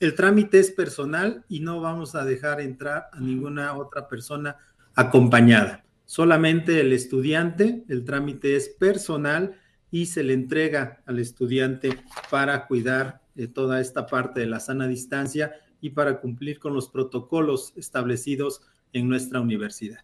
El 0.00 0.16
trámite 0.16 0.58
es 0.58 0.72
personal 0.72 1.44
y 1.48 1.60
no 1.60 1.80
vamos 1.80 2.16
a 2.16 2.24
dejar 2.24 2.60
entrar 2.60 3.08
a 3.12 3.20
ninguna 3.20 3.76
otra 3.76 4.08
persona 4.08 4.56
acompañada 4.94 5.82
solamente 6.12 6.78
el 6.80 6.92
estudiante, 6.92 7.84
el 7.88 8.04
trámite 8.04 8.54
es 8.54 8.68
personal 8.68 9.58
y 9.90 10.04
se 10.04 10.22
le 10.22 10.34
entrega 10.34 11.02
al 11.06 11.18
estudiante 11.18 11.98
para 12.30 12.66
cuidar 12.66 13.22
de 13.34 13.48
toda 13.48 13.80
esta 13.80 14.04
parte 14.04 14.40
de 14.40 14.46
la 14.46 14.60
sana 14.60 14.86
distancia 14.86 15.54
y 15.80 15.88
para 15.88 16.20
cumplir 16.20 16.58
con 16.58 16.74
los 16.74 16.90
protocolos 16.90 17.72
establecidos 17.76 18.60
en 18.92 19.08
nuestra 19.08 19.40
universidad. 19.40 20.00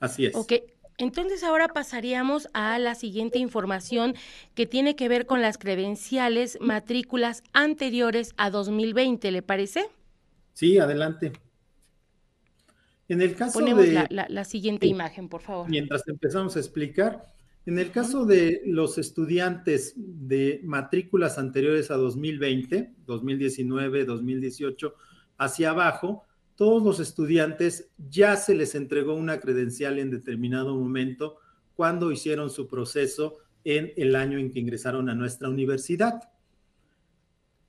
Así 0.00 0.26
es. 0.26 0.34
Ok, 0.34 0.52
entonces 0.98 1.42
ahora 1.42 1.68
pasaríamos 1.68 2.48
a 2.52 2.78
la 2.78 2.94
siguiente 2.94 3.38
información 3.38 4.16
que 4.54 4.66
tiene 4.66 4.96
que 4.96 5.08
ver 5.08 5.24
con 5.24 5.40
las 5.40 5.56
credenciales 5.56 6.58
matrículas 6.60 7.42
anteriores 7.54 8.34
a 8.36 8.50
2020, 8.50 9.30
¿le 9.30 9.40
parece? 9.40 9.88
Sí, 10.52 10.78
adelante. 10.78 11.32
En 13.08 13.22
el 13.22 13.34
caso 13.34 13.60
de... 13.60 14.06
La, 14.10 14.44
siguiente 14.44 14.86
imagen, 14.86 15.28
por 15.28 15.40
favor. 15.40 15.68
Mientras 15.70 16.06
empezamos 16.06 16.56
a 16.56 16.58
explicar, 16.58 17.24
en 17.64 17.78
el 17.78 17.90
caso 17.90 18.26
de 18.26 18.60
los 18.66 18.98
estudiantes 18.98 19.94
de 19.96 20.60
matrículas 20.62 21.38
anteriores 21.38 21.90
a 21.90 21.96
2020, 21.96 22.94
2019, 23.06 24.04
2018, 24.04 24.94
hacia 25.38 25.70
abajo, 25.70 26.24
todos 26.54 26.82
los 26.82 27.00
estudiantes 27.00 27.90
ya 28.10 28.36
se 28.36 28.54
les 28.54 28.74
entregó 28.74 29.14
una 29.14 29.40
credencial 29.40 29.98
en 29.98 30.10
determinado 30.10 30.76
momento 30.76 31.36
cuando 31.74 32.12
hicieron 32.12 32.50
su 32.50 32.68
proceso 32.68 33.38
en 33.64 33.92
el 33.96 34.16
año 34.16 34.38
en 34.38 34.50
que 34.50 34.60
ingresaron 34.60 35.08
a 35.08 35.14
nuestra 35.14 35.48
universidad. 35.48 36.30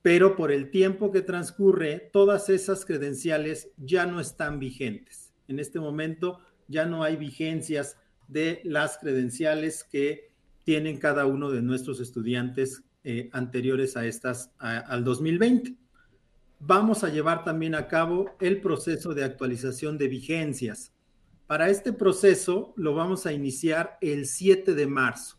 Pero 0.02 0.36
por 0.36 0.50
el 0.52 0.70
tiempo 0.70 1.12
que 1.12 1.22
transcurre, 1.22 2.10
todas 2.12 2.48
esas 2.48 2.84
credenciales 2.84 3.70
ya 3.76 4.06
no 4.06 4.18
están 4.20 4.58
vigentes 4.58 5.29
en 5.50 5.58
este 5.58 5.80
momento 5.80 6.38
ya 6.68 6.86
no 6.86 7.02
hay 7.02 7.16
vigencias 7.16 7.96
de 8.28 8.60
las 8.64 8.98
credenciales 8.98 9.84
que 9.84 10.30
tienen 10.64 10.98
cada 10.98 11.26
uno 11.26 11.50
de 11.50 11.60
nuestros 11.60 12.00
estudiantes 12.00 12.84
eh, 13.02 13.28
anteriores 13.32 13.96
a 13.96 14.06
estas, 14.06 14.52
al 14.58 15.02
2020. 15.02 15.74
Vamos 16.60 17.02
a 17.02 17.08
llevar 17.08 17.42
también 17.42 17.74
a 17.74 17.88
cabo 17.88 18.36
el 18.40 18.60
proceso 18.60 19.12
de 19.12 19.24
actualización 19.24 19.98
de 19.98 20.08
vigencias. 20.08 20.92
Para 21.48 21.68
este 21.68 21.92
proceso 21.92 22.72
lo 22.76 22.94
vamos 22.94 23.26
a 23.26 23.32
iniciar 23.32 23.98
el 24.00 24.26
7 24.26 24.74
de 24.74 24.86
marzo. 24.86 25.38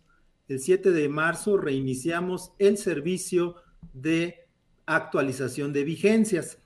El 0.49 0.59
7 0.59 0.91
de 0.91 1.07
marzo 1.07 1.55
reiniciamos 1.55 2.51
el 2.59 2.77
servicio 2.77 3.55
de 3.93 4.49
actualización 4.85 5.71
de 5.71 5.85
vigencias. 5.85 6.57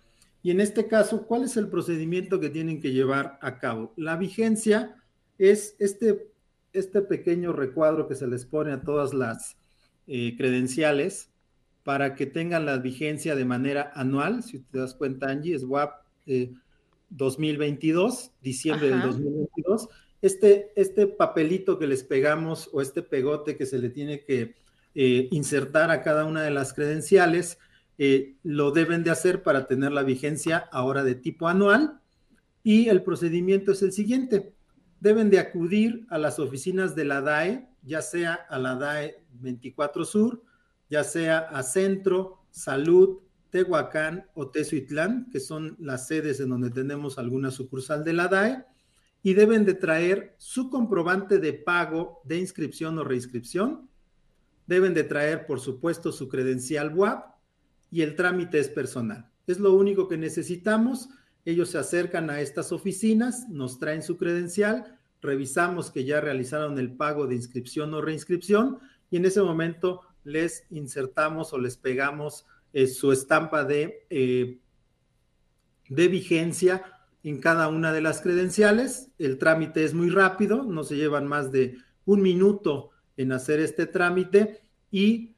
Y 0.45 0.51
en 0.51 0.61
este 0.61 0.85
caso, 0.85 1.25
¿cuál 1.25 1.43
es 1.43 1.57
el 1.57 1.69
procedimiento 1.69 2.39
que 2.39 2.51
tienen 2.51 2.79
que 2.79 2.91
llevar 2.91 3.39
a 3.41 3.57
cabo? 3.57 3.93
La 3.97 4.15
vigencia 4.15 4.95
es 5.39 5.75
este, 5.79 6.27
este 6.71 7.01
pequeño 7.01 7.51
recuadro 7.51 8.07
que 8.07 8.13
se 8.13 8.27
les 8.27 8.45
pone 8.45 8.71
a 8.71 8.83
todas 8.83 9.15
las 9.15 9.57
eh, 10.05 10.35
credenciales 10.37 11.31
para 11.83 12.13
que 12.13 12.27
tengan 12.27 12.67
la 12.67 12.77
vigencia 12.77 13.35
de 13.35 13.43
manera 13.43 13.91
anual. 13.95 14.43
Si 14.43 14.59
te 14.59 14.77
das 14.77 14.93
cuenta, 14.93 15.31
Angie, 15.31 15.55
es 15.55 15.63
WAP 15.63 16.05
2022, 17.09 18.31
diciembre 18.43 18.89
del 18.89 19.01
2022. 19.01 19.89
Este, 20.21 20.71
este 20.75 21.07
papelito 21.07 21.79
que 21.79 21.87
les 21.87 22.03
pegamos 22.03 22.69
o 22.71 22.81
este 22.81 23.01
pegote 23.01 23.57
que 23.57 23.65
se 23.65 23.79
le 23.79 23.89
tiene 23.89 24.23
que 24.23 24.53
eh, 24.93 25.27
insertar 25.31 25.89
a 25.89 26.03
cada 26.03 26.23
una 26.23 26.43
de 26.43 26.51
las 26.51 26.71
credenciales 26.71 27.57
eh, 27.97 28.35
lo 28.43 28.71
deben 28.71 29.03
de 29.03 29.11
hacer 29.11 29.41
para 29.43 29.67
tener 29.67 29.91
la 29.91 30.03
vigencia 30.03 30.57
ahora 30.71 31.03
de 31.03 31.15
tipo 31.15 31.47
anual 31.47 32.01
y 32.63 32.89
el 32.89 33.03
procedimiento 33.03 33.71
es 33.71 33.81
el 33.83 33.93
siguiente. 33.93 34.53
Deben 34.99 35.29
de 35.29 35.39
acudir 35.39 36.05
a 36.09 36.17
las 36.17 36.39
oficinas 36.39 36.95
de 36.95 37.05
la 37.05 37.21
DAE, 37.21 37.69
ya 37.83 38.01
sea 38.01 38.33
a 38.33 38.59
la 38.59 38.75
DAE 38.75 39.23
24 39.33 40.03
Sur, 40.03 40.43
ya 40.89 41.03
sea 41.03 41.37
a 41.37 41.63
Centro, 41.63 42.45
Salud, 42.49 43.19
Tehuacán 43.49 44.25
o 44.33 44.49
Tezuitlán, 44.49 45.29
que 45.31 45.39
son 45.39 45.77
las 45.79 46.07
sedes 46.07 46.39
en 46.39 46.49
donde 46.49 46.71
tenemos 46.71 47.17
alguna 47.17 47.51
sucursal 47.51 48.03
de 48.03 48.13
la 48.13 48.27
DAE, 48.27 48.65
y 49.23 49.33
deben 49.33 49.63
de 49.63 49.75
traer 49.75 50.35
su 50.37 50.69
comprobante 50.69 51.39
de 51.39 51.53
pago 51.53 52.21
de 52.25 52.37
inscripción 52.37 52.97
o 52.99 53.03
reinscripción. 53.03 53.89
Deben 54.67 54.93
de 54.93 55.03
traer, 55.03 55.45
por 55.45 55.59
supuesto, 55.59 56.11
su 56.11 56.27
credencial 56.27 56.93
WAP 56.93 57.34
y 57.95 58.01
el 58.01 58.17
trámite 58.17 58.59
es 58.59 58.67
personal. 58.67 59.31
Es 59.47 59.57
lo 59.57 59.71
único 59.73 60.09
que 60.09 60.17
necesitamos. 60.17 61.07
ellos 61.45 61.69
se 61.69 61.77
acercan 61.77 62.29
a 62.29 62.41
estas 62.41 62.73
oficinas, 62.73 63.47
nos 63.47 63.79
traen 63.79 64.03
su 64.03 64.17
credencial, 64.17 64.99
revisamos 65.21 65.91
que 65.91 66.03
ya 66.03 66.19
realizaron 66.19 66.77
el 66.77 66.91
pago 66.91 67.25
de 67.25 67.35
inscripción 67.35 67.93
o 67.93 68.01
reinscripción 68.01 68.79
y 69.09 69.15
en 69.15 69.23
ese 69.23 69.41
momento 69.41 70.01
les 70.25 70.65
insertamos 70.71 71.53
o 71.53 71.57
les 71.57 71.77
pegamos 71.77 72.45
eh, 72.73 72.87
su 72.87 73.13
estampa 73.13 73.63
de, 73.63 74.05
eh, 74.09 74.59
de 75.87 76.07
vigencia 76.09 76.83
en 77.23 77.39
cada 77.39 77.69
una 77.69 77.93
de 77.93 78.01
las 78.01 78.19
credenciales. 78.19 79.11
El 79.19 79.37
trámite 79.37 79.85
es 79.85 79.93
muy 79.93 80.09
rápido, 80.09 80.63
no 80.63 80.83
se 80.83 80.97
llevan 80.97 81.27
más 81.27 81.49
de 81.49 81.77
un 82.03 82.21
minuto 82.21 82.89
en 83.15 83.31
hacer 83.31 83.61
este 83.61 83.85
trámite 83.85 84.59
y 84.91 85.34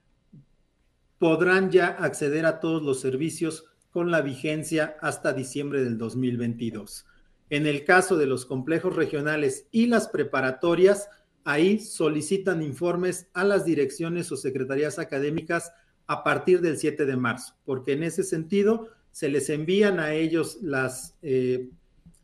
podrán 1.19 1.71
ya 1.71 1.87
acceder 1.87 2.45
a 2.45 2.59
todos 2.59 2.83
los 2.83 2.99
servicios 2.99 3.65
con 3.91 4.11
la 4.11 4.21
vigencia 4.21 4.97
hasta 5.01 5.33
diciembre 5.33 5.83
del 5.83 5.97
2022. 5.97 7.05
En 7.49 7.65
el 7.65 7.85
caso 7.85 8.17
de 8.17 8.27
los 8.27 8.45
complejos 8.45 8.95
regionales 8.95 9.67
y 9.71 9.87
las 9.87 10.07
preparatorias, 10.07 11.09
ahí 11.43 11.79
solicitan 11.79 12.61
informes 12.61 13.27
a 13.33 13.43
las 13.43 13.63
direcciones 13.65 14.31
o 14.31 14.37
secretarías 14.37 14.99
académicas 14.99 15.71
a 16.05 16.23
partir 16.23 16.61
del 16.61 16.77
7 16.77 17.05
de 17.05 17.17
marzo, 17.17 17.55
porque 17.65 17.93
en 17.93 18.03
ese 18.03 18.23
sentido 18.23 18.89
se 19.11 19.29
les 19.29 19.49
envían 19.49 19.99
a 19.99 20.13
ellos 20.13 20.59
las, 20.61 21.15
eh, 21.21 21.69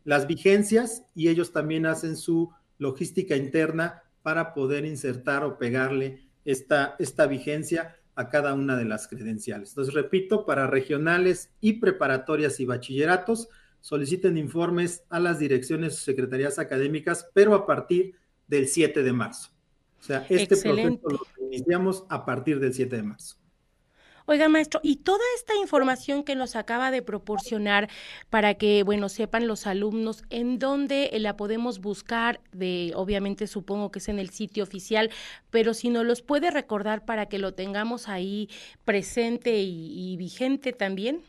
las 0.03 0.27
vigencias 0.27 1.05
y 1.15 1.29
ellos 1.29 1.51
también 1.51 1.85
hacen 1.85 2.17
su 2.17 2.51
logística 2.77 3.35
interna 3.35 4.03
para 4.21 4.53
poder 4.53 4.85
insertar 4.85 5.43
o 5.43 5.57
pegarle 5.57 6.27
esta, 6.45 6.95
esta 6.99 7.25
vigencia 7.25 7.95
a 8.15 8.29
cada 8.29 8.53
una 8.53 8.75
de 8.75 8.85
las 8.85 9.07
credenciales. 9.07 9.69
Entonces, 9.69 9.93
repito, 9.93 10.45
para 10.45 10.67
regionales 10.67 11.51
y 11.59 11.73
preparatorias 11.73 12.59
y 12.59 12.65
bachilleratos, 12.65 13.49
soliciten 13.79 14.37
informes 14.37 15.03
a 15.09 15.19
las 15.19 15.39
direcciones 15.39 15.93
o 15.95 15.97
secretarías 15.97 16.59
académicas, 16.59 17.29
pero 17.33 17.53
a 17.53 17.65
partir 17.65 18.15
del 18.47 18.67
7 18.67 19.03
de 19.03 19.13
marzo. 19.13 19.49
O 19.99 20.03
sea, 20.03 20.25
este 20.29 20.57
proceso 20.57 20.99
lo 21.09 21.19
iniciamos 21.47 22.05
a 22.09 22.25
partir 22.25 22.59
del 22.59 22.73
7 22.73 22.95
de 22.95 23.03
marzo. 23.03 23.37
Oiga, 24.25 24.47
maestro, 24.47 24.79
y 24.83 24.97
toda 24.97 25.23
esta 25.35 25.53
información 25.57 26.23
que 26.23 26.35
nos 26.35 26.55
acaba 26.55 26.91
de 26.91 27.01
proporcionar 27.01 27.89
para 28.29 28.53
que, 28.53 28.83
bueno, 28.83 29.09
sepan 29.09 29.47
los 29.47 29.67
alumnos 29.67 30.23
en 30.29 30.59
dónde 30.59 31.09
la 31.19 31.35
podemos 31.35 31.79
buscar, 31.79 32.39
de, 32.53 32.93
obviamente 32.95 33.47
supongo 33.47 33.91
que 33.91 33.99
es 33.99 34.07
en 34.07 34.19
el 34.19 34.29
sitio 34.29 34.63
oficial, 34.63 35.09
pero 35.49 35.73
si 35.73 35.89
nos 35.89 36.05
los 36.05 36.21
puede 36.21 36.51
recordar 36.51 37.03
para 37.03 37.27
que 37.27 37.37
lo 37.37 37.53
tengamos 37.53 38.07
ahí 38.07 38.49
presente 38.85 39.61
y, 39.61 40.15
vigente 40.15 40.71
también. 40.71 41.21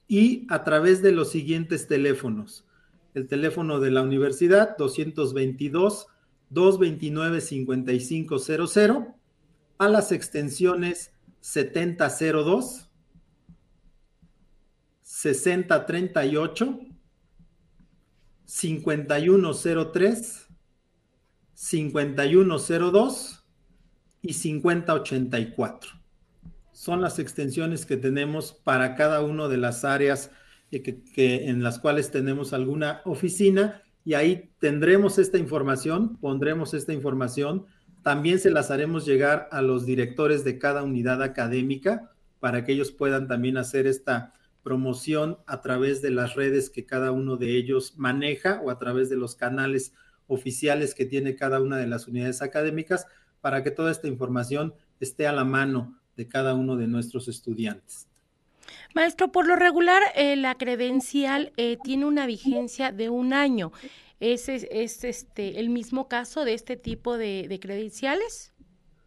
y 0.08 0.48
a 0.50 0.64
través 0.64 1.02
de 1.02 1.12
los 1.12 1.32
siguientes 1.32 1.88
teléfonos. 1.88 2.68
El 3.14 3.28
teléfono 3.28 3.80
de 3.80 3.92
la 3.92 4.02
universidad 4.04 4.78
222 4.78 6.08
229 6.50 7.42
5500 7.42 8.78
a 9.78 9.90
las 9.90 10.12
extensiones 10.12 11.14
7002 11.40 12.90
6038 15.02 16.80
5103 18.46 20.51
5102 21.62 23.46
y 24.24 24.34
5084. 24.34 25.92
Son 26.72 27.02
las 27.02 27.20
extensiones 27.20 27.86
que 27.86 27.98
tenemos 27.98 28.52
para 28.52 28.96
cada 28.96 29.22
una 29.22 29.48
de 29.48 29.58
las 29.58 29.86
áreas 29.86 30.32
que, 30.72 31.04
en 31.48 31.62
las 31.62 31.78
cuales 31.78 32.10
tenemos 32.10 32.54
alguna 32.54 33.02
oficina 33.06 33.84
y 34.04 34.16
ahí 34.16 34.50
tendremos 34.58 35.20
esta 35.20 35.38
información, 35.38 36.18
pondremos 36.18 36.74
esta 36.74 36.94
información. 36.94 37.68
También 38.02 38.40
se 38.40 38.50
las 38.50 38.72
haremos 38.72 39.06
llegar 39.06 39.48
a 39.52 39.62
los 39.62 39.86
directores 39.86 40.44
de 40.44 40.58
cada 40.58 40.82
unidad 40.82 41.22
académica 41.22 42.12
para 42.40 42.66
que 42.66 42.72
ellos 42.72 42.92
puedan 42.92 43.28
también 43.28 43.58
hacer 43.58 43.86
esta 43.86 44.34
promoción 44.64 45.38
a 45.46 45.62
través 45.62 46.02
de 46.02 46.10
las 46.10 46.34
redes 46.34 46.72
que 46.72 46.88
cada 46.88 47.12
uno 47.12 47.38
de 47.38 47.56
ellos 47.56 48.00
maneja 48.00 48.60
o 48.64 48.72
a 48.72 48.80
través 48.80 49.12
de 49.12 49.18
los 49.18 49.36
canales 49.36 49.94
oficiales 50.32 50.96
que 50.96 51.06
tiene 51.06 51.36
cada 51.36 51.62
una 51.62 51.78
de 51.78 51.88
las 51.88 52.08
unidades 52.08 52.42
académicas 52.42 53.06
para 53.42 53.64
que 53.64 53.72
toda 53.72 53.92
esta 53.92 54.08
información 54.08 54.74
esté 55.00 55.28
a 55.28 55.34
la 55.34 55.44
mano 55.44 56.00
de 56.16 56.28
cada 56.28 56.54
uno 56.54 56.78
de 56.78 56.88
nuestros 56.88 57.28
estudiantes. 57.28 58.08
Maestro, 58.96 59.32
por 59.32 59.48
lo 59.48 59.56
regular, 59.56 60.02
eh, 60.16 60.36
la 60.36 60.56
credencial 60.56 61.52
eh, 61.58 61.78
tiene 61.84 62.06
una 62.06 62.26
vigencia 62.26 62.92
de 62.92 63.10
un 63.10 63.34
año. 63.34 63.72
¿Es, 64.20 64.48
es, 64.50 65.04
este, 65.04 65.60
el 65.60 65.70
mismo 65.70 66.08
caso 66.08 66.46
de 66.46 66.54
este 66.54 66.78
tipo 66.78 67.18
de, 67.18 67.48
de 67.50 67.60
credenciales? 67.60 68.54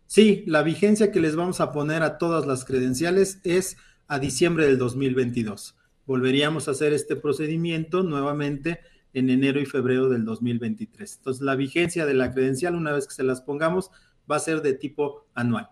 Sí, 0.06 0.42
la 0.46 0.62
vigencia 0.62 1.12
que 1.12 1.20
les 1.20 1.36
vamos 1.36 1.60
a 1.60 1.72
poner 1.72 2.02
a 2.02 2.18
todas 2.18 2.46
las 2.46 2.64
credenciales 2.64 3.40
es 3.44 3.76
a 4.08 4.18
diciembre 4.18 4.66
del 4.66 4.76
2022. 4.76 5.76
Volveríamos 6.06 6.68
a 6.68 6.72
hacer 6.72 6.92
este 6.92 7.16
procedimiento 7.16 8.02
nuevamente 8.02 8.80
en 9.14 9.30
enero 9.30 9.60
y 9.60 9.66
febrero 9.66 10.08
del 10.08 10.24
2023. 10.24 11.16
Entonces, 11.16 11.42
la 11.42 11.56
vigencia 11.56 12.04
de 12.04 12.14
la 12.14 12.32
credencial, 12.32 12.74
una 12.74 12.92
vez 12.92 13.06
que 13.06 13.14
se 13.14 13.22
las 13.22 13.40
pongamos, 13.40 13.90
va 14.30 14.36
a 14.36 14.40
ser 14.40 14.60
de 14.60 14.74
tipo 14.74 15.26
anual. 15.34 15.70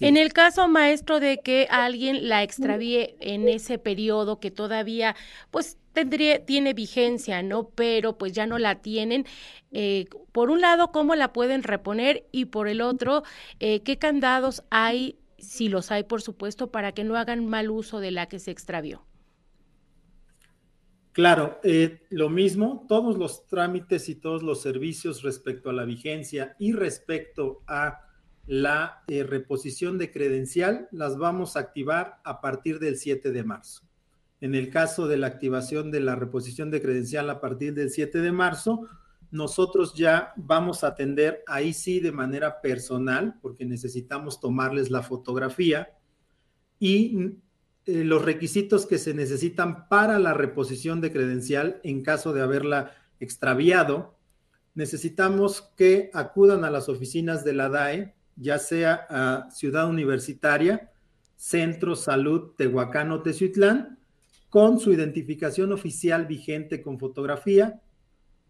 en 0.00 0.16
el 0.16 0.32
caso, 0.32 0.68
maestro, 0.68 1.18
de 1.18 1.38
que 1.38 1.66
alguien 1.70 2.28
la 2.28 2.44
extravíe 2.44 3.16
en 3.20 3.48
ese 3.48 3.78
periodo 3.78 4.38
que 4.38 4.52
todavía, 4.52 5.16
pues, 5.50 5.76
tendría, 5.92 6.44
tiene 6.44 6.72
vigencia, 6.72 7.42
¿no? 7.42 7.70
Pero 7.70 8.16
pues 8.16 8.32
ya 8.32 8.46
no 8.46 8.58
la 8.58 8.76
tienen. 8.76 9.26
Eh, 9.72 10.06
por 10.30 10.50
un 10.50 10.60
lado, 10.60 10.92
¿cómo 10.92 11.16
la 11.16 11.32
pueden 11.32 11.64
reponer? 11.64 12.26
Y 12.30 12.46
por 12.46 12.68
el 12.68 12.80
otro, 12.80 13.24
eh, 13.58 13.80
¿qué 13.80 13.98
candados 13.98 14.62
hay, 14.70 15.18
si 15.38 15.68
los 15.68 15.90
hay, 15.90 16.04
por 16.04 16.22
supuesto, 16.22 16.70
para 16.70 16.92
que 16.92 17.02
no 17.02 17.16
hagan 17.16 17.46
mal 17.46 17.70
uso 17.70 17.98
de 17.98 18.12
la 18.12 18.26
que 18.26 18.38
se 18.38 18.52
extravió? 18.52 19.04
Claro, 21.16 21.60
eh, 21.62 22.02
lo 22.10 22.28
mismo, 22.28 22.84
todos 22.86 23.16
los 23.16 23.46
trámites 23.46 24.10
y 24.10 24.16
todos 24.16 24.42
los 24.42 24.60
servicios 24.60 25.22
respecto 25.22 25.70
a 25.70 25.72
la 25.72 25.86
vigencia 25.86 26.54
y 26.58 26.72
respecto 26.72 27.62
a 27.66 28.02
la 28.46 29.02
eh, 29.08 29.22
reposición 29.22 29.96
de 29.96 30.10
credencial 30.12 30.88
las 30.92 31.16
vamos 31.16 31.56
a 31.56 31.60
activar 31.60 32.20
a 32.22 32.42
partir 32.42 32.80
del 32.80 32.98
7 32.98 33.32
de 33.32 33.44
marzo. 33.44 33.80
En 34.42 34.54
el 34.54 34.68
caso 34.68 35.08
de 35.08 35.16
la 35.16 35.28
activación 35.28 35.90
de 35.90 36.00
la 36.00 36.16
reposición 36.16 36.70
de 36.70 36.82
credencial 36.82 37.30
a 37.30 37.40
partir 37.40 37.72
del 37.72 37.88
7 37.88 38.20
de 38.20 38.32
marzo, 38.32 38.86
nosotros 39.30 39.94
ya 39.94 40.34
vamos 40.36 40.84
a 40.84 40.88
atender 40.88 41.42
ahí 41.46 41.72
sí 41.72 41.98
de 41.98 42.12
manera 42.12 42.60
personal, 42.60 43.38
porque 43.40 43.64
necesitamos 43.64 44.38
tomarles 44.38 44.90
la 44.90 45.00
fotografía 45.00 45.96
y 46.78 47.38
eh, 47.86 48.04
los 48.04 48.24
requisitos 48.24 48.84
que 48.84 48.98
se 48.98 49.14
necesitan 49.14 49.88
para 49.88 50.18
la 50.18 50.34
reposición 50.34 51.00
de 51.00 51.12
credencial 51.12 51.80
en 51.84 52.02
caso 52.02 52.32
de 52.32 52.42
haberla 52.42 52.96
extraviado, 53.20 54.16
necesitamos 54.74 55.72
que 55.76 56.10
acudan 56.12 56.64
a 56.64 56.70
las 56.70 56.88
oficinas 56.88 57.44
de 57.44 57.52
la 57.54 57.68
DAE, 57.68 58.14
ya 58.36 58.58
sea 58.58 59.06
a 59.08 59.50
Ciudad 59.50 59.88
Universitaria, 59.88 60.90
Centro 61.36 61.96
Salud 61.96 62.54
Tehuacán 62.56 63.12
o 63.12 63.22
Tezuitlán, 63.22 63.98
con 64.50 64.80
su 64.80 64.92
identificación 64.92 65.72
oficial 65.72 66.26
vigente 66.26 66.82
con 66.82 66.98
fotografía, 66.98 67.80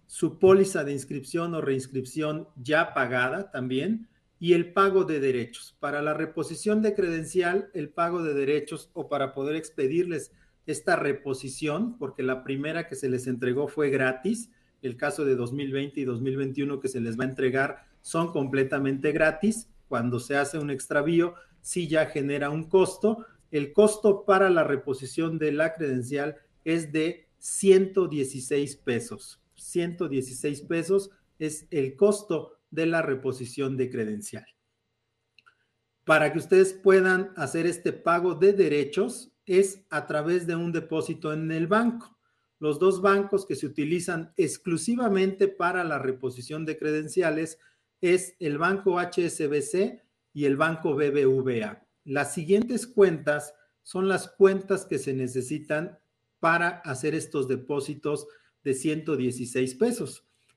su 0.07 0.38
póliza 0.38 0.83
de 0.85 0.92
inscripción 0.92 1.55
o 1.55 1.61
reinscripción 1.61 2.49
ya 2.57 2.94
pagada 2.94 3.51
también, 3.51 4.09
y 4.38 4.53
el 4.53 4.72
pago 4.72 5.05
de 5.05 5.20
derechos. 5.20 5.77
Para 5.81 6.03
la 6.03 6.14
reposición 6.14 6.83
de 6.83 6.94
credencial, 6.94 7.70
el 7.75 7.88
pago 7.88 8.22
de 8.22 8.35
derechos 8.35 8.90
o 8.92 9.09
para 9.09 9.33
poder 9.33 9.57
expedirles 9.57 10.33
esta 10.66 10.96
reposición, 10.96 11.96
porque 11.99 12.22
la 12.22 12.42
primera 12.42 12.88
que 12.88 12.96
se 12.96 13.09
les 13.09 13.27
entregó 13.27 13.68
fue 13.68 13.88
gratis, 13.88 14.51
el 14.83 14.96
caso 14.96 15.25
de 15.25 15.37
2020 15.37 16.01
y 16.01 16.05
2021 16.05 16.81
que 16.81 16.88
se 16.88 17.01
les 17.01 17.18
va 17.18 17.25
a 17.25 17.29
entregar 17.29 17.87
son 18.03 18.33
completamente 18.33 19.12
gratis. 19.12 19.68
Cuando 19.88 20.20
se 20.20 20.37
hace 20.37 20.59
un 20.59 20.70
extravío, 20.70 21.35
sí 21.61 21.88
ya 21.88 22.07
genera 22.07 22.51
un 22.51 22.68
costo. 22.68 23.25
El 23.51 23.72
costo 23.72 24.25
para 24.25 24.51
la 24.51 24.64
reposición 24.64 25.38
de 25.38 25.53
la 25.53 25.75
credencial 25.75 26.37
es 26.64 26.92
de 26.92 27.29
116 27.38 28.77
pesos. 28.77 29.40
116 29.55 30.62
pesos 30.62 31.11
es 31.38 31.66
el 31.70 31.96
costo 31.96 32.56
de 32.77 32.87
la 32.87 33.03
reposición 33.03 33.77
de 33.77 33.91
credencial. 33.91 34.47
para 36.05 36.33
que 36.33 36.39
ustedes 36.39 36.73
puedan 36.73 37.33
hacer 37.35 37.67
este 37.67 37.93
pago 37.93 38.37
de 38.37 38.53
derechos 38.53 39.33
es 39.45 39.85
a 39.91 40.07
través 40.07 40.47
de 40.47 40.55
un 40.55 40.71
depósito 40.71 41.33
en 41.33 41.51
el 41.51 41.67
banco. 41.67 42.17
Los 42.61 42.79
dos 42.79 43.03
bancos 43.03 43.45
que 43.45 43.57
se 43.57 43.67
utilizan 43.67 44.33
exclusivamente 44.37 45.49
para 45.49 45.83
la 45.83 45.99
reposición 45.99 46.65
de 46.65 46.79
credenciales 46.79 47.59
es 48.01 48.37
el 48.39 48.57
banco 48.57 49.01
HSBC 49.01 50.01
y 50.33 50.45
el 50.45 50.57
banco 50.57 50.95
BBVA. 50.95 51.85
Las 52.05 52.33
siguientes 52.33 52.87
cuentas 52.87 53.55
son 53.83 54.07
las 54.07 54.29
cuentas 54.29 54.87
que 54.87 55.01
se 55.01 55.12
necesitan 55.12 55.99
para 56.39 56.69
hacer 56.85 57.17
estos 57.17 57.49
depósitos 57.49 58.29
de 58.62 58.75
116 58.75 59.75
pesos. 59.75 60.26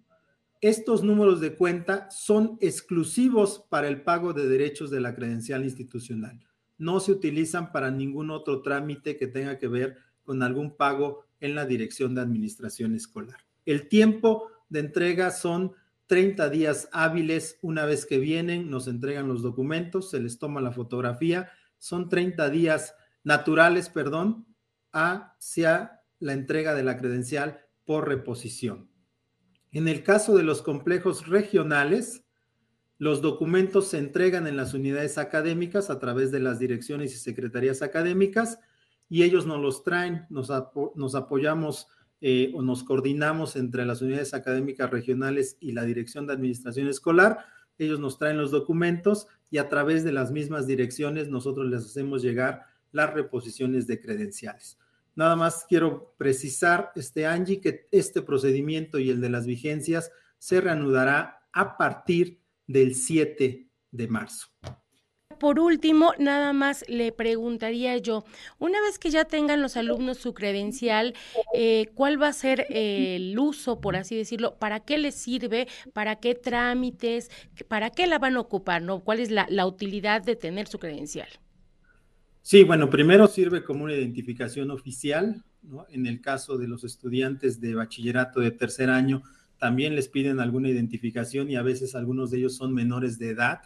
Estos 0.60 1.02
números 1.02 1.40
de 1.40 1.56
cuenta 1.56 2.10
son 2.10 2.58
exclusivos 2.60 3.64
para 3.70 3.88
el 3.88 4.02
pago 4.02 4.34
de 4.34 4.46
derechos 4.46 4.90
de 4.90 5.00
la 5.00 5.14
credencial 5.14 5.64
institucional. 5.64 6.38
No 6.76 7.00
se 7.00 7.12
utilizan 7.12 7.72
para 7.72 7.90
ningún 7.90 8.30
otro 8.30 8.60
trámite 8.60 9.16
que 9.16 9.26
tenga 9.26 9.58
que 9.58 9.68
ver 9.68 9.96
con 10.22 10.42
algún 10.42 10.76
pago 10.76 11.24
en 11.40 11.54
la 11.54 11.64
dirección 11.64 12.14
de 12.14 12.20
administración 12.20 12.94
escolar. 12.94 13.38
El 13.64 13.88
tiempo 13.88 14.50
de 14.68 14.80
entrega 14.80 15.30
son 15.30 15.72
30 16.06 16.50
días 16.50 16.88
hábiles. 16.92 17.58
Una 17.62 17.84
vez 17.84 18.06
que 18.06 18.18
vienen, 18.18 18.70
nos 18.70 18.88
entregan 18.88 19.28
los 19.28 19.42
documentos, 19.42 20.10
se 20.10 20.20
les 20.20 20.38
toma 20.38 20.60
la 20.60 20.72
fotografía. 20.72 21.50
Son 21.78 22.08
30 22.08 22.50
días 22.50 22.94
naturales, 23.22 23.88
perdón, 23.88 24.46
hacia 24.92 26.02
la 26.18 26.32
entrega 26.32 26.74
de 26.74 26.84
la 26.84 26.96
credencial 26.96 27.60
por 27.84 28.08
reposición. 28.08 28.88
En 29.72 29.88
el 29.88 30.02
caso 30.04 30.36
de 30.36 30.44
los 30.44 30.62
complejos 30.62 31.26
regionales, 31.26 32.24
los 32.98 33.20
documentos 33.20 33.88
se 33.88 33.98
entregan 33.98 34.46
en 34.46 34.56
las 34.56 34.72
unidades 34.72 35.18
académicas 35.18 35.90
a 35.90 35.98
través 35.98 36.30
de 36.30 36.38
las 36.38 36.58
direcciones 36.58 37.12
y 37.12 37.18
secretarías 37.18 37.82
académicas 37.82 38.60
y 39.08 39.24
ellos 39.24 39.46
nos 39.46 39.60
los 39.60 39.82
traen, 39.82 40.26
nos, 40.30 40.50
nos 40.94 41.14
apoyamos 41.14 41.88
eh, 42.26 42.52
o 42.54 42.62
nos 42.62 42.84
coordinamos 42.84 43.54
entre 43.54 43.84
las 43.84 44.00
unidades 44.00 44.32
académicas 44.32 44.90
regionales 44.90 45.58
y 45.60 45.72
la 45.72 45.84
dirección 45.84 46.26
de 46.26 46.32
administración 46.32 46.88
escolar. 46.88 47.44
Ellos 47.76 48.00
nos 48.00 48.16
traen 48.16 48.38
los 48.38 48.50
documentos 48.50 49.26
y 49.50 49.58
a 49.58 49.68
través 49.68 50.04
de 50.04 50.12
las 50.12 50.30
mismas 50.30 50.66
direcciones 50.66 51.28
nosotros 51.28 51.66
les 51.66 51.84
hacemos 51.84 52.22
llegar 52.22 52.64
las 52.92 53.12
reposiciones 53.12 53.86
de 53.86 54.00
credenciales. 54.00 54.78
Nada 55.14 55.36
más 55.36 55.66
quiero 55.68 56.14
precisar, 56.16 56.92
este 56.96 57.26
Angie, 57.26 57.60
que 57.60 57.88
este 57.90 58.22
procedimiento 58.22 58.98
y 58.98 59.10
el 59.10 59.20
de 59.20 59.28
las 59.28 59.44
vigencias 59.44 60.10
se 60.38 60.62
reanudará 60.62 61.46
a 61.52 61.76
partir 61.76 62.40
del 62.66 62.94
7 62.94 63.68
de 63.90 64.08
marzo. 64.08 64.46
Por 65.44 65.60
último, 65.60 66.14
nada 66.18 66.54
más 66.54 66.86
le 66.88 67.12
preguntaría 67.12 67.98
yo, 67.98 68.24
una 68.58 68.80
vez 68.80 68.98
que 68.98 69.10
ya 69.10 69.26
tengan 69.26 69.60
los 69.60 69.76
alumnos 69.76 70.16
su 70.16 70.32
credencial, 70.32 71.12
eh, 71.52 71.90
¿cuál 71.92 72.18
va 72.20 72.28
a 72.28 72.32
ser 72.32 72.64
el 72.70 73.38
uso, 73.38 73.78
por 73.78 73.94
así 73.94 74.16
decirlo? 74.16 74.56
¿Para 74.58 74.80
qué 74.80 74.96
les 74.96 75.14
sirve? 75.14 75.68
¿Para 75.92 76.16
qué 76.16 76.34
trámites? 76.34 77.30
¿Para 77.68 77.90
qué 77.90 78.06
la 78.06 78.18
van 78.18 78.36
a 78.36 78.40
ocupar? 78.40 78.80
¿no? 78.80 79.00
¿Cuál 79.00 79.20
es 79.20 79.30
la, 79.30 79.46
la 79.50 79.66
utilidad 79.66 80.22
de 80.22 80.34
tener 80.34 80.66
su 80.66 80.78
credencial? 80.78 81.28
Sí, 82.40 82.64
bueno, 82.64 82.88
primero 82.88 83.26
sirve 83.26 83.64
como 83.64 83.84
una 83.84 83.92
identificación 83.92 84.70
oficial, 84.70 85.44
¿no? 85.60 85.84
En 85.90 86.06
el 86.06 86.22
caso 86.22 86.56
de 86.56 86.68
los 86.68 86.84
estudiantes 86.84 87.60
de 87.60 87.74
bachillerato 87.74 88.40
de 88.40 88.50
tercer 88.50 88.88
año, 88.88 89.22
también 89.58 89.94
les 89.94 90.08
piden 90.08 90.40
alguna 90.40 90.70
identificación 90.70 91.50
y 91.50 91.56
a 91.56 91.62
veces 91.62 91.94
algunos 91.94 92.30
de 92.30 92.38
ellos 92.38 92.56
son 92.56 92.72
menores 92.72 93.18
de 93.18 93.28
edad 93.28 93.60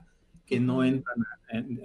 que 0.49 0.59
no 0.59 0.83
entran, 0.83 1.27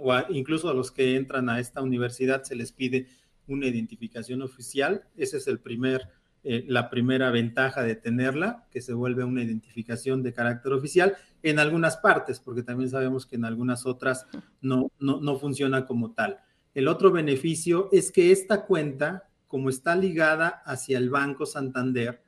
o 0.02 0.13
incluso 0.30 0.69
a 0.69 0.73
los 0.73 0.91
que 0.91 1.17
entran 1.17 1.49
a 1.49 1.60
esta 1.60 1.82
universidad 1.82 2.43
se 2.43 2.56
les 2.56 2.71
pide 2.71 3.08
una 3.47 3.67
identificación 3.67 4.41
oficial. 4.41 5.04
Esa 5.17 5.38
es 5.38 5.47
el 5.47 5.60
primer, 5.60 6.10
eh, 6.43 6.63
la 6.67 6.89
primera 6.89 7.30
ventaja 7.30 7.84
de 7.84 7.95
tenerla, 7.95 8.65
que 8.71 8.82
se 8.82 8.93
vuelve 8.93 9.26
una 9.26 9.43
identificación 9.43 10.23
de 10.23 10.34
carácter 10.34 10.71
oficial 10.71 11.15
en 11.43 11.60
algunas 11.60 11.97
partes, 11.97 12.39
porque 12.39 12.63
también 12.63 12.89
sabemos 12.89 13.26
que 13.26 13.36
en 13.36 13.45
algunas 13.45 13.86
otras 13.86 14.28
no, 14.62 14.89
no, 14.97 15.19
no 15.19 15.36
funciona 15.36 15.86
como 15.86 16.13
tal. 16.13 16.39
El 16.73 16.88
otro 16.88 17.12
beneficio 17.12 17.89
es 17.91 18.12
que 18.12 18.32
esta 18.32 18.65
cuenta, 18.65 19.30
como 19.47 19.69
está 19.69 19.95
ligada 19.95 20.63
hacia 20.65 20.97
el 20.97 21.10
Banco 21.10 21.45
Santander, 21.45 22.21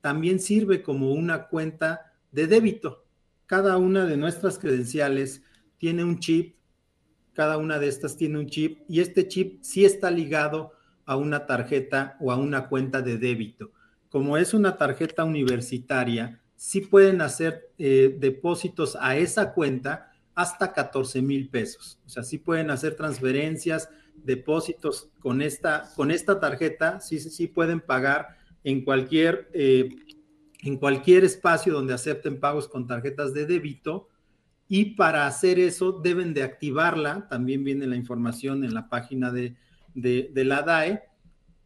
también 0.00 0.38
sirve 0.38 0.82
como 0.82 1.12
una 1.12 1.48
cuenta 1.48 2.12
de 2.30 2.46
débito. 2.46 3.04
Cada 3.46 3.76
una 3.76 4.06
de 4.06 4.16
nuestras 4.16 4.56
credenciales 4.56 5.42
tiene 5.80 6.04
un 6.04 6.18
chip, 6.18 6.56
cada 7.32 7.56
una 7.56 7.78
de 7.78 7.88
estas 7.88 8.16
tiene 8.16 8.38
un 8.38 8.46
chip 8.46 8.82
y 8.86 9.00
este 9.00 9.26
chip 9.26 9.62
sí 9.62 9.86
está 9.86 10.10
ligado 10.10 10.72
a 11.06 11.16
una 11.16 11.46
tarjeta 11.46 12.18
o 12.20 12.30
a 12.30 12.36
una 12.36 12.68
cuenta 12.68 13.00
de 13.00 13.16
débito. 13.16 13.72
Como 14.10 14.36
es 14.36 14.52
una 14.52 14.76
tarjeta 14.76 15.24
universitaria, 15.24 16.38
sí 16.54 16.82
pueden 16.82 17.22
hacer 17.22 17.70
eh, 17.78 18.14
depósitos 18.20 18.94
a 19.00 19.16
esa 19.16 19.54
cuenta 19.54 20.12
hasta 20.34 20.74
14 20.74 21.22
mil 21.22 21.48
pesos. 21.48 21.98
O 22.04 22.10
sea, 22.10 22.22
sí 22.24 22.36
pueden 22.36 22.70
hacer 22.70 22.94
transferencias, 22.94 23.88
depósitos 24.16 25.08
con 25.20 25.40
esta, 25.40 25.90
con 25.96 26.10
esta 26.10 26.38
tarjeta, 26.40 27.00
sí, 27.00 27.18
sí 27.18 27.46
pueden 27.46 27.80
pagar 27.80 28.36
en 28.64 28.84
cualquier, 28.84 29.48
eh, 29.54 29.88
en 30.62 30.76
cualquier 30.76 31.24
espacio 31.24 31.72
donde 31.72 31.94
acepten 31.94 32.38
pagos 32.38 32.68
con 32.68 32.86
tarjetas 32.86 33.32
de 33.32 33.46
débito. 33.46 34.09
Y 34.70 34.94
para 34.94 35.26
hacer 35.26 35.58
eso 35.58 35.92
deben 35.92 36.32
de 36.32 36.42
activarla, 36.42 37.28
también 37.28 37.62
viene 37.62 37.86
la 37.86 37.96
información 37.96 38.64
en 38.64 38.72
la 38.72 38.88
página 38.88 39.30
de, 39.30 39.54
de, 39.94 40.30
de 40.32 40.44
la 40.46 40.62
DAE, 40.62 41.02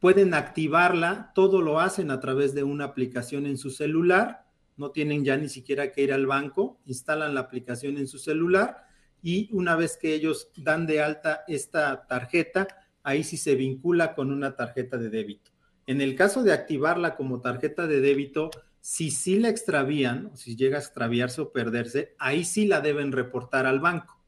pueden 0.01 0.33
activarla, 0.33 1.31
todo 1.33 1.61
lo 1.61 1.79
hacen 1.79 2.11
a 2.11 2.19
través 2.19 2.53
de 2.53 2.63
una 2.63 2.83
aplicación 2.83 3.45
en 3.45 3.57
su 3.57 3.69
celular 3.69 4.45
no 4.77 4.91
tienen 4.91 5.23
ya 5.23 5.37
ni 5.37 5.49
siquiera 5.49 5.91
que 5.91 6.03
ir 6.03 6.13
al 6.13 6.25
banco, 6.25 6.79
instalan 6.85 7.33
la 7.33 7.41
aplicación 7.41 7.97
en 7.97 8.07
su 8.07 8.17
celular 8.17 8.85
y 9.21 9.49
una 9.53 9.75
vez 9.75 9.97
que 9.97 10.13
ellos 10.13 10.49
dan 10.57 10.85
de 10.85 11.01
alta 11.01 11.43
esta 11.47 12.05
tarjeta, 12.07 12.67
ahí 13.03 13.23
sí 13.23 13.37
se 13.37 13.55
vincula 13.55 14.13
con 14.15 14.31
una 14.31 14.55
tarjeta 14.55 14.97
de 14.97 15.09
débito. 15.09 15.51
En 15.87 16.01
el 16.01 16.15
caso 16.15 16.43
de 16.43 16.51
activarla 16.51 17.15
como 17.15 17.41
tarjeta 17.41 17.87
de 17.87 18.01
débito, 18.01 18.49
si 18.85 19.09
sí 19.09 19.39
la 19.39 19.49
extravían, 19.49 20.27
o 20.27 20.37
si 20.37 20.55
llega 20.55 20.77
a 20.77 20.79
extraviarse 20.79 21.41
o 21.41 21.51
perderse, 21.51 22.13
ahí 22.19 22.45
sí 22.45 22.67
la 22.67 22.81
deben 22.81 23.11
reportar 23.11 23.65
al 23.65 23.79
banco, 23.79 24.21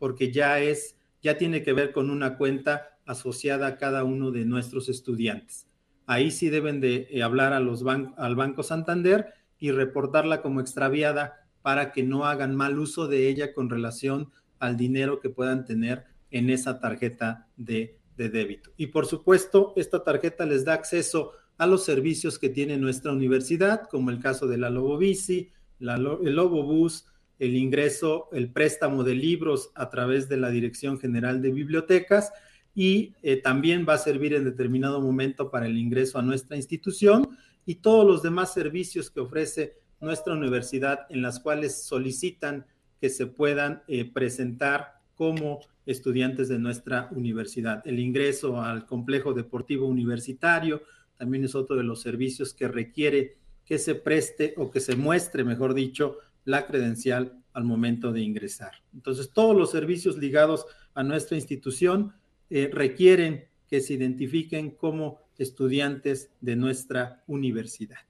porque 0.00 0.32
ya 0.32 0.58
es, 0.58 0.96
ya 1.22 1.38
tiene 1.38 1.62
que 1.62 1.72
ver 1.72 1.92
con 1.92 2.10
una 2.10 2.36
cuenta 2.36 2.98
asociada 3.06 3.68
a 3.68 3.76
cada 3.76 4.02
uno 4.02 4.32
de 4.32 4.44
nuestros 4.44 4.88
estudiantes. 4.88 5.68
Ahí 6.04 6.32
sí 6.32 6.50
deben 6.50 6.80
de 6.80 7.06
eh, 7.12 7.22
hablar 7.22 7.52
al 7.52 8.34
Banco 8.34 8.64
Santander 8.64 9.34
y 9.56 9.70
reportarla 9.70 10.42
como 10.42 10.60
extraviada 10.60 11.46
para 11.62 11.92
que 11.92 12.02
no 12.02 12.26
hagan 12.26 12.56
mal 12.56 12.80
uso 12.80 13.06
de 13.06 13.28
ella 13.28 13.54
con 13.54 13.70
relación 13.70 14.32
al 14.58 14.76
dinero 14.76 15.20
que 15.20 15.30
puedan 15.30 15.64
tener 15.64 16.06
en 16.32 16.50
esa 16.50 16.80
tarjeta 16.80 17.46
de, 17.56 18.00
débito. 18.16 18.72
Y 18.76 18.88
por 18.88 19.06
supuesto, 19.06 19.74
esta 19.76 20.02
tarjeta 20.02 20.44
les 20.44 20.64
da 20.64 20.74
acceso 20.74 21.34
a 21.62 21.66
los 21.68 21.84
servicios 21.84 22.40
que 22.40 22.48
tiene 22.48 22.76
nuestra 22.76 23.12
universidad, 23.12 23.88
como 23.88 24.10
el 24.10 24.18
caso 24.18 24.48
de 24.48 24.58
la 24.58 24.68
Lobobici, 24.68 25.50
la, 25.78 25.94
el 25.94 26.34
Lobobús, 26.34 27.06
el 27.38 27.54
ingreso, 27.54 28.28
el 28.32 28.50
préstamo 28.50 29.04
de 29.04 29.14
libros 29.14 29.70
a 29.76 29.88
través 29.88 30.28
de 30.28 30.38
la 30.38 30.50
Dirección 30.50 30.98
General 30.98 31.40
de 31.40 31.52
Bibliotecas 31.52 32.32
y 32.74 33.14
eh, 33.22 33.36
también 33.36 33.86
va 33.88 33.94
a 33.94 33.98
servir 33.98 34.34
en 34.34 34.42
determinado 34.42 35.00
momento 35.00 35.52
para 35.52 35.66
el 35.66 35.78
ingreso 35.78 36.18
a 36.18 36.22
nuestra 36.22 36.56
institución 36.56 37.28
y 37.64 37.76
todos 37.76 38.04
los 38.04 38.24
demás 38.24 38.52
servicios 38.52 39.08
que 39.08 39.20
ofrece 39.20 39.76
nuestra 40.00 40.32
universidad 40.32 41.06
en 41.10 41.22
las 41.22 41.38
cuales 41.38 41.84
solicitan 41.84 42.66
que 43.00 43.08
se 43.08 43.28
puedan 43.28 43.84
eh, 43.86 44.04
presentar 44.04 44.94
como 45.14 45.60
estudiantes 45.86 46.48
de 46.48 46.58
nuestra 46.58 47.08
universidad. 47.12 47.86
El 47.86 48.00
ingreso 48.00 48.60
al 48.60 48.84
complejo 48.84 49.32
deportivo 49.32 49.86
universitario 49.86 50.82
también 51.22 51.44
es 51.44 51.54
otro 51.54 51.76
de 51.76 51.84
los 51.84 52.02
servicios 52.02 52.52
que 52.52 52.66
requiere 52.66 53.36
que 53.64 53.78
se 53.78 53.94
preste 53.94 54.54
o 54.56 54.72
que 54.72 54.80
se 54.80 54.96
muestre, 54.96 55.44
mejor 55.44 55.72
dicho, 55.72 56.18
la 56.44 56.66
credencial 56.66 57.40
al 57.52 57.62
momento 57.62 58.10
de 58.10 58.22
ingresar. 58.22 58.72
Entonces, 58.92 59.30
todos 59.30 59.56
los 59.56 59.70
servicios 59.70 60.18
ligados 60.18 60.66
a 60.94 61.04
nuestra 61.04 61.36
institución 61.36 62.12
eh, 62.50 62.68
requieren 62.72 63.44
que 63.68 63.80
se 63.80 63.94
identifiquen 63.94 64.72
como 64.72 65.20
estudiantes 65.38 66.32
de 66.40 66.56
nuestra 66.56 67.22
universidad. 67.28 68.00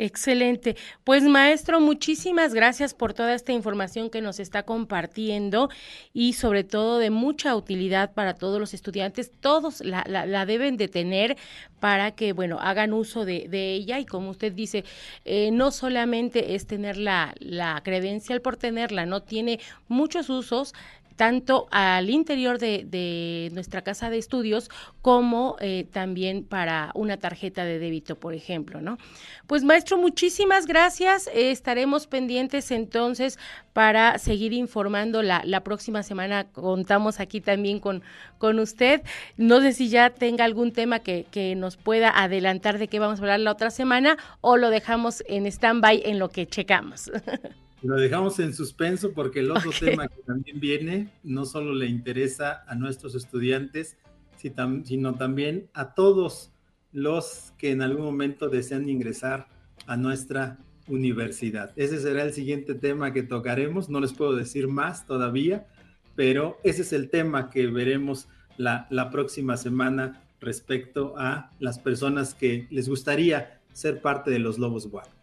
Excelente. 0.00 0.76
Pues 1.02 1.24
maestro, 1.24 1.80
muchísimas 1.80 2.54
gracias 2.54 2.94
por 2.94 3.14
toda 3.14 3.34
esta 3.34 3.52
información 3.52 4.10
que 4.10 4.20
nos 4.20 4.38
está 4.38 4.62
compartiendo 4.62 5.70
y 6.12 6.34
sobre 6.34 6.62
todo 6.62 6.98
de 6.98 7.10
mucha 7.10 7.56
utilidad 7.56 8.14
para 8.14 8.34
todos 8.34 8.60
los 8.60 8.74
estudiantes. 8.74 9.32
Todos 9.40 9.80
la, 9.80 10.04
la, 10.06 10.46
deben 10.46 10.76
de 10.76 10.86
tener 10.86 11.36
para 11.80 12.12
que, 12.12 12.32
bueno, 12.32 12.58
hagan 12.60 12.92
uso 12.92 13.24
de, 13.24 13.48
ella 13.50 13.98
y 13.98 14.06
como 14.06 14.30
usted 14.30 14.52
dice, 14.52 14.84
eh, 15.24 15.50
no 15.50 15.72
solamente 15.72 16.54
es 16.54 16.68
tener 16.68 16.96
la, 16.96 17.34
la 17.40 17.80
credencial 17.82 18.40
por 18.40 18.56
tenerla, 18.56 19.04
no 19.04 19.22
tiene 19.22 19.58
muchos 19.88 20.30
usos 20.30 20.74
tanto 21.18 21.66
al 21.72 22.10
interior 22.10 22.60
de, 22.60 23.50
nuestra 23.52 23.82
casa 23.82 24.08
de 24.08 24.18
estudios 24.18 24.70
como 25.02 25.56
eh, 25.58 25.84
también 25.92 26.44
para 26.44 26.92
una 26.94 27.16
tarjeta 27.16 27.64
de 27.64 27.80
débito, 27.80 28.14
por 28.14 28.34
ejemplo, 28.34 28.80
¿no? 28.80 28.98
Pues 29.48 29.64
maestro, 29.64 29.98
muchísimas 29.98 30.66
gracias. 30.66 31.28
estaremos 31.34 32.06
pendientes 32.06 32.70
entonces 32.70 33.36
para 33.72 34.18
seguir 34.18 34.52
informando. 34.52 35.22
La, 35.22 35.60
próxima 35.64 36.04
semana 36.04 36.44
contamos 36.44 37.18
aquí 37.18 37.40
también 37.40 37.80
con, 37.80 38.04
con 38.38 38.60
usted. 38.60 39.02
No 39.36 39.60
sé 39.60 39.72
si 39.72 39.88
ya 39.88 40.10
tenga 40.10 40.44
algún 40.44 40.70
tema 40.70 41.00
que, 41.00 41.26
que 41.32 41.56
nos 41.56 41.76
pueda 41.76 42.10
adelantar 42.10 42.78
de 42.78 42.86
qué 42.86 43.00
vamos 43.00 43.18
a 43.18 43.22
hablar 43.22 43.40
la 43.40 43.50
otra 43.50 43.70
semana 43.70 44.16
o 44.40 44.56
lo 44.56 44.70
dejamos 44.70 45.24
en 45.26 45.46
stand-by 45.46 46.02
en 46.04 46.20
lo 46.20 46.28
que 46.28 46.46
checamos. 46.46 47.10
Lo 47.82 47.94
dejamos 47.94 48.40
en 48.40 48.54
suspenso 48.54 49.12
porque 49.12 49.38
el 49.38 49.52
otro 49.52 49.70
tema 49.78 50.08
que 50.08 50.20
también 50.22 50.58
viene 50.58 51.12
no 51.22 51.44
solo 51.44 51.72
le 51.72 51.86
interesa 51.86 52.64
a 52.66 52.74
nuestros 52.74 53.14
estudiantes, 53.14 53.96
sino 54.36 55.14
también 55.14 55.68
a 55.74 55.94
todos 55.94 56.50
los 56.92 57.52
que 57.56 57.70
en 57.70 57.82
algún 57.82 58.04
momento 58.04 58.48
desean 58.48 58.88
ingresar 58.88 59.48
a 59.86 59.96
nuestra 59.96 60.58
universidad. 60.88 61.72
Ese 61.76 62.00
será 62.00 62.22
el 62.22 62.32
siguiente 62.32 62.74
tema 62.74 63.12
que 63.12 63.22
tocaremos. 63.22 63.88
No 63.88 64.00
les 64.00 64.12
puedo 64.12 64.34
decir 64.34 64.66
más 64.66 65.06
todavía, 65.06 65.66
pero 66.16 66.58
ese 66.64 66.82
es 66.82 66.92
el 66.92 67.10
tema 67.10 67.50
que 67.50 67.68
veremos 67.68 68.26
la, 68.56 68.88
la 68.90 69.10
próxima 69.10 69.56
semana 69.56 70.24
respecto 70.40 71.14
a 71.16 71.52
las 71.60 71.78
personas 71.78 72.34
que 72.34 72.66
les 72.70 72.88
gustaría 72.88 73.60
ser 73.72 74.00
parte 74.00 74.30
de 74.30 74.40
los 74.40 74.58
Lobos 74.58 74.88
Guap. 74.88 75.17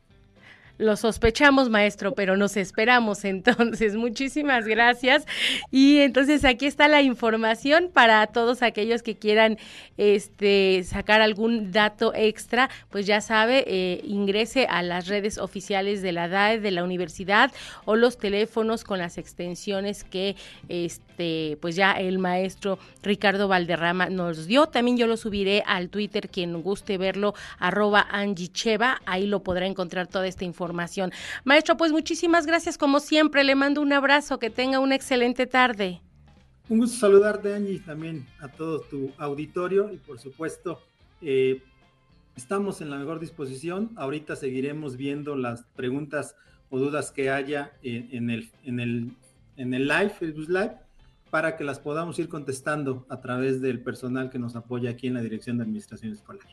Lo 0.77 0.97
sospechamos, 0.97 1.69
maestro, 1.69 2.13
pero 2.13 2.35
nos 2.35 2.57
esperamos 2.57 3.23
entonces. 3.23 3.95
Muchísimas 3.95 4.65
gracias. 4.65 5.25
Y 5.71 5.99
entonces 5.99 6.43
aquí 6.43 6.65
está 6.65 6.87
la 6.87 7.01
información 7.01 7.89
para 7.93 8.27
todos 8.27 8.61
aquellos 8.61 9.01
que 9.01 9.15
quieran 9.15 9.57
este, 9.97 10.83
sacar 10.83 11.21
algún 11.21 11.71
dato 11.71 12.13
extra, 12.13 12.69
pues 12.89 13.05
ya 13.05 13.21
sabe, 13.21 13.63
eh, 13.67 14.01
ingrese 14.03 14.67
a 14.67 14.83
las 14.83 15.07
redes 15.07 15.37
oficiales 15.37 16.01
de 16.01 16.11
la 16.11 16.27
DAE, 16.27 16.59
de 16.59 16.71
la 16.71 16.83
universidad 16.83 17.51
o 17.85 17.95
los 17.95 18.17
teléfonos 18.17 18.83
con 18.83 18.99
las 18.99 19.17
extensiones 19.17 20.03
que 20.03 20.35
este, 20.67 21.14
pues 21.61 21.75
ya 21.75 21.91
el 21.93 22.19
maestro 22.19 22.79
Ricardo 23.03 23.47
Valderrama 23.47 24.09
nos 24.09 24.47
dio. 24.47 24.67
También 24.67 24.97
yo 24.97 25.07
lo 25.07 25.15
subiré 25.15 25.63
al 25.65 25.89
Twitter, 25.89 26.29
quien 26.29 26.61
guste 26.61 26.97
verlo, 26.97 27.33
arroba 27.59 28.05
Angie 28.09 28.47
Cheva, 28.47 29.01
ahí 29.05 29.27
lo 29.27 29.43
podrá 29.43 29.67
encontrar 29.67 30.07
toda 30.07 30.27
esta 30.27 30.43
información 30.43 30.55
información. 30.55 31.11
Maestro, 31.43 31.75
pues 31.77 31.91
muchísimas 31.91 32.45
gracias 32.45 32.77
como 32.77 32.99
siempre. 32.99 33.43
Le 33.43 33.55
mando 33.55 33.81
un 33.81 33.91
abrazo. 33.91 34.39
Que 34.39 34.49
tenga 34.49 34.79
una 34.79 34.95
excelente 34.95 35.45
tarde. 35.45 36.01
Un 36.69 36.79
gusto 36.79 36.97
saludarte, 36.97 37.53
Angie, 37.53 37.79
también 37.79 38.25
a 38.39 38.47
todo 38.47 38.81
tu 38.81 39.11
auditorio 39.17 39.91
y 39.93 39.97
por 39.97 40.17
supuesto, 40.19 40.81
eh, 41.21 41.61
estamos 42.35 42.81
en 42.81 42.89
la 42.89 42.97
mejor 42.97 43.19
disposición. 43.19 43.91
Ahorita 43.95 44.35
seguiremos 44.35 44.97
viendo 44.97 45.35
las 45.35 45.63
preguntas 45.75 46.35
o 46.69 46.79
dudas 46.79 47.11
que 47.11 47.29
haya 47.29 47.73
en, 47.83 48.29
el, 48.31 48.49
en, 48.63 48.79
el, 48.79 49.11
en 49.57 49.73
el 49.75 49.87
live, 49.87 50.09
Facebook 50.09 50.49
Live, 50.49 50.75
para 51.35 51.57
que 51.57 51.65
las 51.65 51.79
podamos 51.79 52.17
ir 52.17 52.29
contestando 52.29 53.05
a 53.09 53.19
través 53.19 53.59
del 53.59 53.81
personal 53.81 54.29
que 54.29 54.39
nos 54.39 54.55
apoya 54.55 54.91
aquí 54.91 55.07
en 55.07 55.15
la 55.15 55.21
Dirección 55.21 55.57
de 55.57 55.63
Administración 55.63 56.13
Escolar. 56.13 56.47